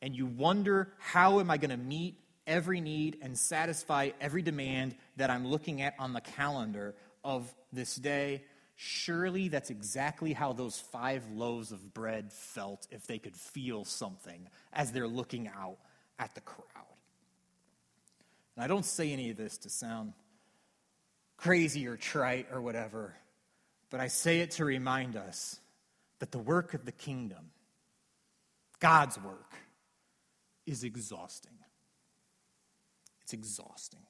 and 0.02 0.16
you 0.16 0.26
wonder, 0.26 0.94
how 1.00 1.40
am 1.40 1.50
I 1.50 1.58
going 1.58 1.72
to 1.72 1.78
meet 1.78 2.20
every 2.46 2.82
need 2.82 3.18
and 3.22 3.38
satisfy 3.38 4.12
every 4.22 4.42
demand 4.42 4.96
that 5.18 5.30
I'm 5.30 5.48
looking 5.48 5.82
at 5.82 5.96
on 5.98 6.14
the 6.14 6.22
calendar 6.22 6.96
of 7.24 7.54
this 7.72 7.96
day? 7.96 8.44
Surely 8.76 9.48
that's 9.48 9.70
exactly 9.70 10.34
how 10.34 10.52
those 10.54 10.78
five 10.78 11.24
loaves 11.32 11.72
of 11.72 11.94
bread 11.94 12.32
felt 12.34 12.88
if 12.92 13.08
they 13.08 13.20
could 13.20 13.36
feel 13.36 13.86
something 13.86 14.50
as 14.74 14.92
they're 14.92 15.08
looking 15.08 15.48
out 15.48 15.78
at 16.20 16.36
the 16.36 16.42
crowd. 16.42 16.68
And 18.56 18.64
I 18.64 18.68
don't 18.68 18.86
say 18.86 19.12
any 19.12 19.30
of 19.30 19.38
this 19.38 19.58
to 19.60 19.70
sound 19.70 20.14
crazy 21.38 21.88
or 21.88 21.98
trite 21.98 22.48
or 22.52 22.62
whatever, 22.62 23.16
but 23.90 24.00
I 24.00 24.08
say 24.08 24.42
it 24.42 24.52
to 24.52 24.66
remind 24.66 25.16
us 25.16 25.60
that 26.20 26.32
the 26.32 26.40
work 26.40 26.74
of 26.74 26.86
the 26.86 26.92
kingdom, 26.92 27.52
God's 28.80 29.20
work, 29.20 29.54
is 30.66 30.84
exhausting. 30.84 31.52
It's 33.22 33.34
exhausting. 33.34 34.02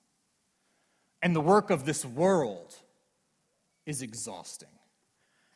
And 1.21 1.35
the 1.35 1.41
work 1.41 1.69
of 1.69 1.85
this 1.85 2.05
world 2.05 2.75
is 3.85 4.01
exhausting. 4.01 4.69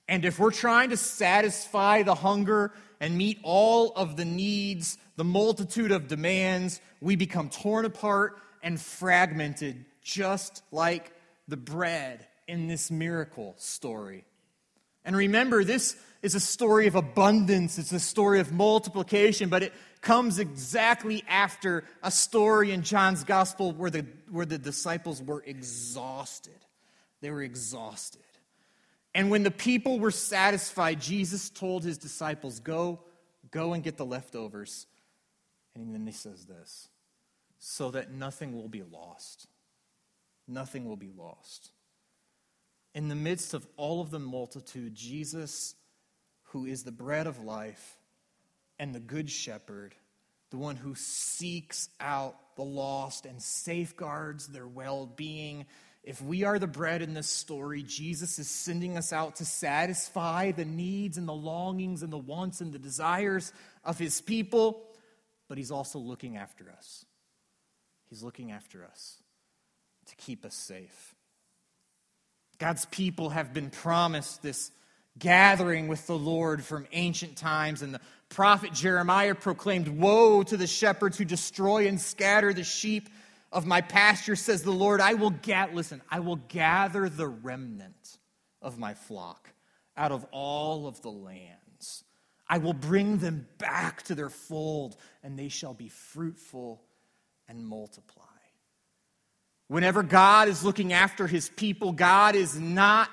And 0.08 0.26
if 0.26 0.40
we're 0.40 0.52
trying 0.52 0.90
to 0.90 0.98
satisfy 0.98 2.02
the 2.02 2.16
hunger 2.16 2.72
and 3.00 3.16
meet 3.16 3.38
all 3.44 3.94
of 3.96 4.18
the 4.18 4.26
needs, 4.26 4.98
the 5.18 5.24
multitude 5.24 5.92
of 5.92 6.08
demands, 6.08 6.82
we 7.00 7.16
become 7.16 7.50
torn 7.50 7.86
apart 7.86 8.40
and 8.64 8.80
fragmented, 8.82 9.86
just 10.02 10.64
like 10.72 11.14
the 11.48 11.58
bread 11.58 12.26
in 12.48 12.68
this 12.68 12.90
miracle 12.90 13.54
story. 13.58 14.26
And 15.06 15.16
remember, 15.16 15.64
this 15.64 15.96
is 16.22 16.36
a 16.36 16.40
story 16.40 16.88
of 16.88 16.96
abundance, 16.96 17.78
it's 17.78 17.92
a 17.92 18.00
story 18.00 18.40
of 18.40 18.52
multiplication, 18.52 19.50
but 19.50 19.64
it 19.64 19.74
comes 20.02 20.40
exactly 20.40 21.24
after 21.28 21.86
a 22.04 22.12
story 22.12 22.72
in 22.72 22.84
John's 22.84 23.24
gospel 23.24 23.72
where 23.72 23.90
the, 23.90 24.06
where 24.30 24.46
the 24.46 24.58
disciples 24.58 25.22
were 25.22 25.44
exhausted. 25.46 26.54
They 27.22 27.32
were 27.32 27.44
exhausted. 27.44 28.22
And 29.14 29.30
when 29.30 29.44
the 29.44 29.52
people 29.52 30.00
were 30.00 30.12
satisfied, 30.12 31.02
Jesus 31.02 31.50
told 31.50 31.84
his 31.84 31.98
disciples, 31.98 32.60
Go, 32.60 33.00
go 33.52 33.74
and 33.74 33.84
get 33.84 33.98
the 33.98 34.06
leftovers. 34.06 34.88
And 35.76 35.94
then 35.94 36.06
he 36.06 36.14
says 36.14 36.46
this 36.46 36.90
so 37.60 37.92
that 37.92 38.12
nothing 38.12 38.56
will 38.56 38.70
be 38.70 38.84
lost. 38.84 39.48
Nothing 40.48 40.86
will 40.86 40.96
be 40.96 41.12
lost. 41.16 41.72
In 42.96 43.08
the 43.08 43.16
midst 43.16 43.54
of 43.54 43.68
all 43.78 44.02
of 44.02 44.10
the 44.10 44.20
multitude, 44.20 44.96
Jesus 44.96 45.76
who 46.50 46.66
is 46.66 46.84
the 46.84 46.92
bread 46.92 47.28
of 47.28 47.44
life 47.44 47.98
and 48.78 48.94
the 48.94 49.00
good 49.00 49.30
shepherd, 49.30 49.94
the 50.52 50.58
one 50.58 50.76
who 50.76 50.96
seeks 50.96 51.90
out 52.00 52.36
the 52.56 52.64
lost 52.64 53.26
and 53.26 53.42
safeguards 53.42 54.48
their 54.48 54.68
well 54.68 55.06
being. 55.06 55.66
If 56.04 56.22
we 56.22 56.44
are 56.44 56.58
the 56.58 56.68
bread 56.68 57.02
in 57.02 57.14
this 57.14 57.28
story, 57.30 57.84
Jesus 57.84 58.40
is 58.40 58.50
sending 58.50 58.98
us 58.98 59.14
out 59.14 59.36
to 59.38 59.46
satisfy 59.46 60.52
the 60.52 60.66
needs 60.66 61.18
and 61.18 61.28
the 61.28 61.34
longings 61.34 62.04
and 62.04 62.12
the 62.12 62.18
wants 62.18 62.62
and 62.62 62.74
the 62.74 62.80
desires 62.80 63.54
of 63.84 64.00
his 64.00 64.22
people, 64.22 64.88
but 65.48 65.58
he's 65.58 65.72
also 65.72 66.00
looking 66.00 66.38
after 66.38 66.72
us. 66.72 67.06
He's 68.10 68.24
looking 68.24 68.52
after 68.52 68.84
us 68.84 69.22
to 70.08 70.16
keep 70.16 70.46
us 70.46 70.56
safe. 70.56 71.14
God's 72.58 72.86
people 72.86 73.30
have 73.30 73.54
been 73.54 73.70
promised 73.70 74.42
this 74.42 74.72
gathering 75.18 75.88
with 75.88 76.06
the 76.08 76.18
Lord 76.18 76.64
from 76.64 76.88
ancient 76.92 77.36
times 77.38 77.82
and 77.82 77.94
the 77.94 78.02
prophet 78.30 78.74
Jeremiah 78.74 79.36
proclaimed, 79.36 79.88
Woe 79.88 80.44
to 80.44 80.58
the 80.58 80.68
shepherds 80.68 81.18
who 81.18 81.26
destroy 81.26 81.88
and 81.88 82.00
scatter 82.00 82.54
the 82.54 82.64
sheep 82.64 83.10
of 83.52 83.66
my 83.66 83.82
pasture, 83.82 84.36
says 84.36 84.64
the 84.64 84.72
Lord. 84.72 85.02
I 85.02 85.16
will 85.16 85.32
get, 85.32 85.74
listen, 85.74 86.02
I 86.10 86.20
will 86.20 86.36
gather 86.36 87.10
the 87.10 87.28
remnant 87.28 88.18
of 88.62 88.78
my 88.78 88.94
flock 88.94 89.52
out 89.98 90.12
of 90.12 90.26
all 90.32 90.88
of 90.88 91.02
the 91.02 91.12
lands. 91.12 92.04
I 92.48 92.58
will 92.60 92.74
bring 92.74 93.18
them 93.18 93.48
back 93.58 94.04
to 94.04 94.16
their 94.16 94.30
fold, 94.30 94.96
and 95.24 95.38
they 95.38 95.50
shall 95.50 95.74
be 95.74 95.90
fruitful 95.90 96.82
and 97.48 97.66
multiply. 97.66 98.24
Whenever 99.68 100.02
God 100.02 100.48
is 100.48 100.64
looking 100.64 100.94
after 100.94 101.28
his 101.28 101.50
people, 101.50 101.92
God 101.92 102.36
is 102.36 102.60
not 102.60 103.10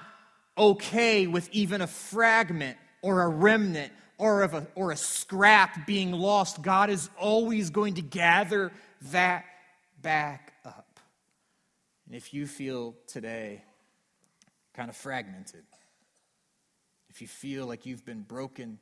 okay 0.56 1.26
with 1.26 1.48
even 1.52 1.80
a 1.80 1.86
fragment 1.86 2.78
or 3.02 3.22
a 3.22 3.28
remnant 3.28 3.92
or, 4.18 4.42
of 4.42 4.54
a, 4.54 4.66
or 4.74 4.90
a 4.90 4.96
scrap 4.96 5.86
being 5.86 6.12
lost. 6.12 6.62
God 6.62 6.90
is 6.90 7.10
always 7.18 7.70
going 7.70 7.94
to 7.94 8.02
gather 8.02 8.72
that 9.12 9.44
back 10.00 10.54
up. 10.64 11.00
And 12.06 12.14
if 12.14 12.32
you 12.32 12.46
feel 12.46 12.94
today 13.06 13.62
kind 14.74 14.88
of 14.88 14.96
fragmented, 14.96 15.64
if 17.10 17.20
you 17.20 17.28
feel 17.28 17.66
like 17.66 17.86
you've 17.86 18.04
been 18.04 18.22
broken 18.22 18.78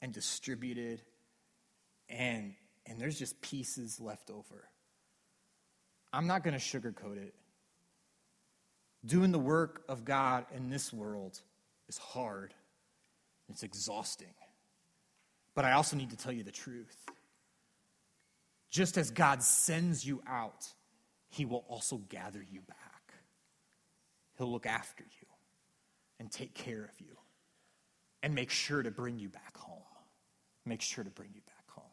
and 0.00 0.12
distributed 0.12 1.00
and, 2.08 2.54
and 2.86 3.00
there's 3.00 3.18
just 3.18 3.40
pieces 3.40 4.00
left 4.00 4.30
over, 4.30 4.68
I'm 6.12 6.26
not 6.26 6.44
going 6.44 6.58
to 6.58 6.60
sugarcoat 6.60 7.16
it. 7.16 7.34
Doing 9.04 9.32
the 9.32 9.38
work 9.38 9.82
of 9.88 10.04
God 10.04 10.46
in 10.54 10.70
this 10.70 10.92
world 10.92 11.40
is 11.88 11.98
hard, 11.98 12.54
it's 13.48 13.62
exhausting. 13.62 14.34
But 15.54 15.64
I 15.64 15.72
also 15.72 15.96
need 15.96 16.10
to 16.10 16.16
tell 16.16 16.32
you 16.32 16.44
the 16.44 16.52
truth. 16.52 16.96
Just 18.70 18.96
as 18.96 19.10
God 19.10 19.42
sends 19.42 20.06
you 20.06 20.22
out, 20.26 20.66
He 21.28 21.44
will 21.44 21.64
also 21.68 21.98
gather 22.08 22.42
you 22.42 22.60
back. 22.60 23.12
He'll 24.38 24.50
look 24.50 24.66
after 24.66 25.04
you 25.04 25.26
and 26.18 26.30
take 26.30 26.54
care 26.54 26.84
of 26.84 27.00
you 27.00 27.16
and 28.22 28.34
make 28.34 28.50
sure 28.50 28.82
to 28.82 28.90
bring 28.90 29.18
you 29.18 29.28
back 29.28 29.56
home. 29.56 29.82
Make 30.64 30.80
sure 30.80 31.04
to 31.04 31.10
bring 31.10 31.30
you 31.34 31.40
back 31.42 31.68
home. 31.68 31.90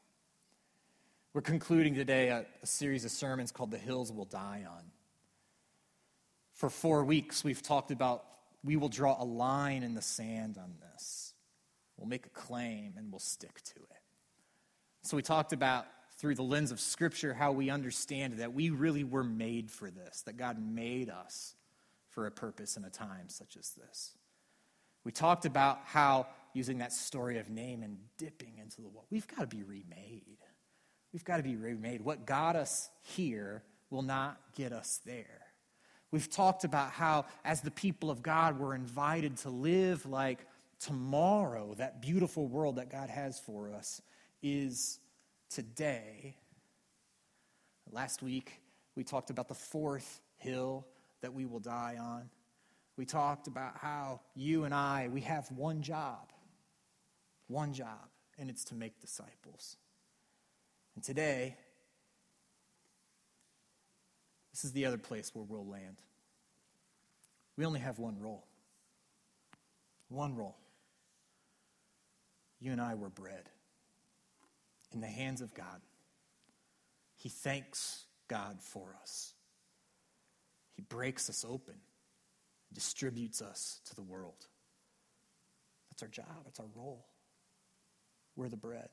We're 1.33 1.41
concluding 1.41 1.95
today 1.95 2.29
a, 2.29 2.45
a 2.61 2.65
series 2.67 3.03
of 3.03 3.11
sermons 3.11 3.51
called 3.51 3.71
The 3.71 3.77
Hills 3.77 4.11
Will 4.11 4.25
Die 4.25 4.65
On. 4.69 4.83
For 6.59 6.69
four 6.69 7.05
weeks, 7.05 7.41
we've 7.41 7.63
talked 7.63 7.89
about 7.89 8.25
we 8.65 8.75
will 8.75 8.89
draw 8.89 9.15
a 9.17 9.23
line 9.23 9.81
in 9.81 9.95
the 9.95 10.01
sand 10.01 10.57
on 10.57 10.73
this. 10.91 11.33
We'll 11.95 12.09
make 12.09 12.25
a 12.25 12.29
claim 12.31 12.95
and 12.97 13.09
we'll 13.13 13.19
stick 13.19 13.61
to 13.63 13.79
it. 13.79 14.01
So, 15.03 15.15
we 15.15 15.23
talked 15.23 15.53
about 15.53 15.85
through 16.17 16.35
the 16.35 16.43
lens 16.43 16.73
of 16.73 16.81
Scripture 16.81 17.33
how 17.33 17.53
we 17.53 17.69
understand 17.69 18.39
that 18.39 18.53
we 18.53 18.71
really 18.71 19.05
were 19.05 19.23
made 19.23 19.71
for 19.71 19.89
this, 19.89 20.23
that 20.23 20.35
God 20.35 20.61
made 20.61 21.09
us 21.09 21.55
for 22.09 22.27
a 22.27 22.31
purpose 22.31 22.75
in 22.75 22.83
a 22.83 22.89
time 22.89 23.29
such 23.29 23.55
as 23.55 23.71
this. 23.71 24.17
We 25.05 25.13
talked 25.13 25.45
about 25.45 25.79
how, 25.85 26.27
using 26.53 26.79
that 26.79 26.91
story 26.91 27.37
of 27.37 27.49
Naaman 27.49 27.99
dipping 28.17 28.57
into 28.57 28.81
the 28.81 28.89
well, 28.89 29.05
we've 29.09 29.27
got 29.27 29.49
to 29.49 29.55
be 29.55 29.63
remade. 29.63 30.39
We've 31.13 31.23
got 31.23 31.37
to 31.37 31.43
be 31.43 31.55
remade. 31.55 32.01
What 32.01 32.25
got 32.25 32.57
us 32.57 32.89
here 33.01 33.63
will 33.89 34.01
not 34.01 34.37
get 34.57 34.73
us 34.73 34.99
there. 35.05 35.48
We've 36.11 36.29
talked 36.29 36.63
about 36.63 36.91
how, 36.91 37.25
as 37.45 37.61
the 37.61 37.71
people 37.71 38.09
of 38.09 38.23
God, 38.23 38.59
we're 38.59 38.75
invited 38.75 39.37
to 39.37 39.49
live 39.49 40.05
like 40.05 40.39
tomorrow, 40.79 41.75
that 41.77 42.01
beautiful 42.01 42.47
world 42.47 42.77
that 42.77 42.89
God 42.89 43.09
has 43.09 43.39
for 43.39 43.71
us, 43.71 44.01
is 44.41 44.99
today. 45.49 46.35
Last 47.91 48.23
week, 48.23 48.61
we 48.95 49.03
talked 49.03 49.29
about 49.29 49.47
the 49.47 49.53
fourth 49.55 50.21
hill 50.37 50.87
that 51.21 51.33
we 51.33 51.45
will 51.45 51.59
die 51.59 51.97
on. 51.99 52.29
We 52.97 53.05
talked 53.05 53.47
about 53.47 53.77
how 53.77 54.21
you 54.35 54.63
and 54.63 54.73
I, 54.73 55.09
we 55.11 55.21
have 55.21 55.49
one 55.51 55.81
job, 55.81 56.31
one 57.47 57.73
job, 57.73 58.09
and 58.37 58.49
it's 58.49 58.63
to 58.65 58.75
make 58.75 58.99
disciples. 58.99 59.77
And 60.95 61.03
today, 61.03 61.55
this 64.51 64.63
is 64.63 64.71
the 64.71 64.85
other 64.85 64.97
place 64.97 65.31
where 65.33 65.45
we'll 65.47 65.67
land. 65.67 65.97
We 67.57 67.65
only 67.65 67.79
have 67.79 67.99
one 67.99 68.19
role. 68.19 68.45
One 70.09 70.35
role. 70.35 70.57
You 72.59 72.71
and 72.71 72.81
I 72.81 72.95
were 72.95 73.09
bread 73.09 73.49
in 74.93 75.01
the 75.01 75.07
hands 75.07 75.41
of 75.41 75.53
God. 75.53 75.81
He 77.15 77.29
thanks 77.29 78.05
God 78.27 78.57
for 78.61 78.95
us. 79.01 79.33
He 80.75 80.81
breaks 80.81 81.29
us 81.29 81.45
open, 81.47 81.75
distributes 82.73 83.41
us 83.41 83.81
to 83.89 83.95
the 83.95 84.01
world. 84.01 84.47
That's 85.89 86.03
our 86.03 86.07
job, 86.07 86.45
it's 86.47 86.59
our 86.59 86.69
role. 86.75 87.05
We're 88.35 88.49
the 88.49 88.57
bread. 88.57 88.89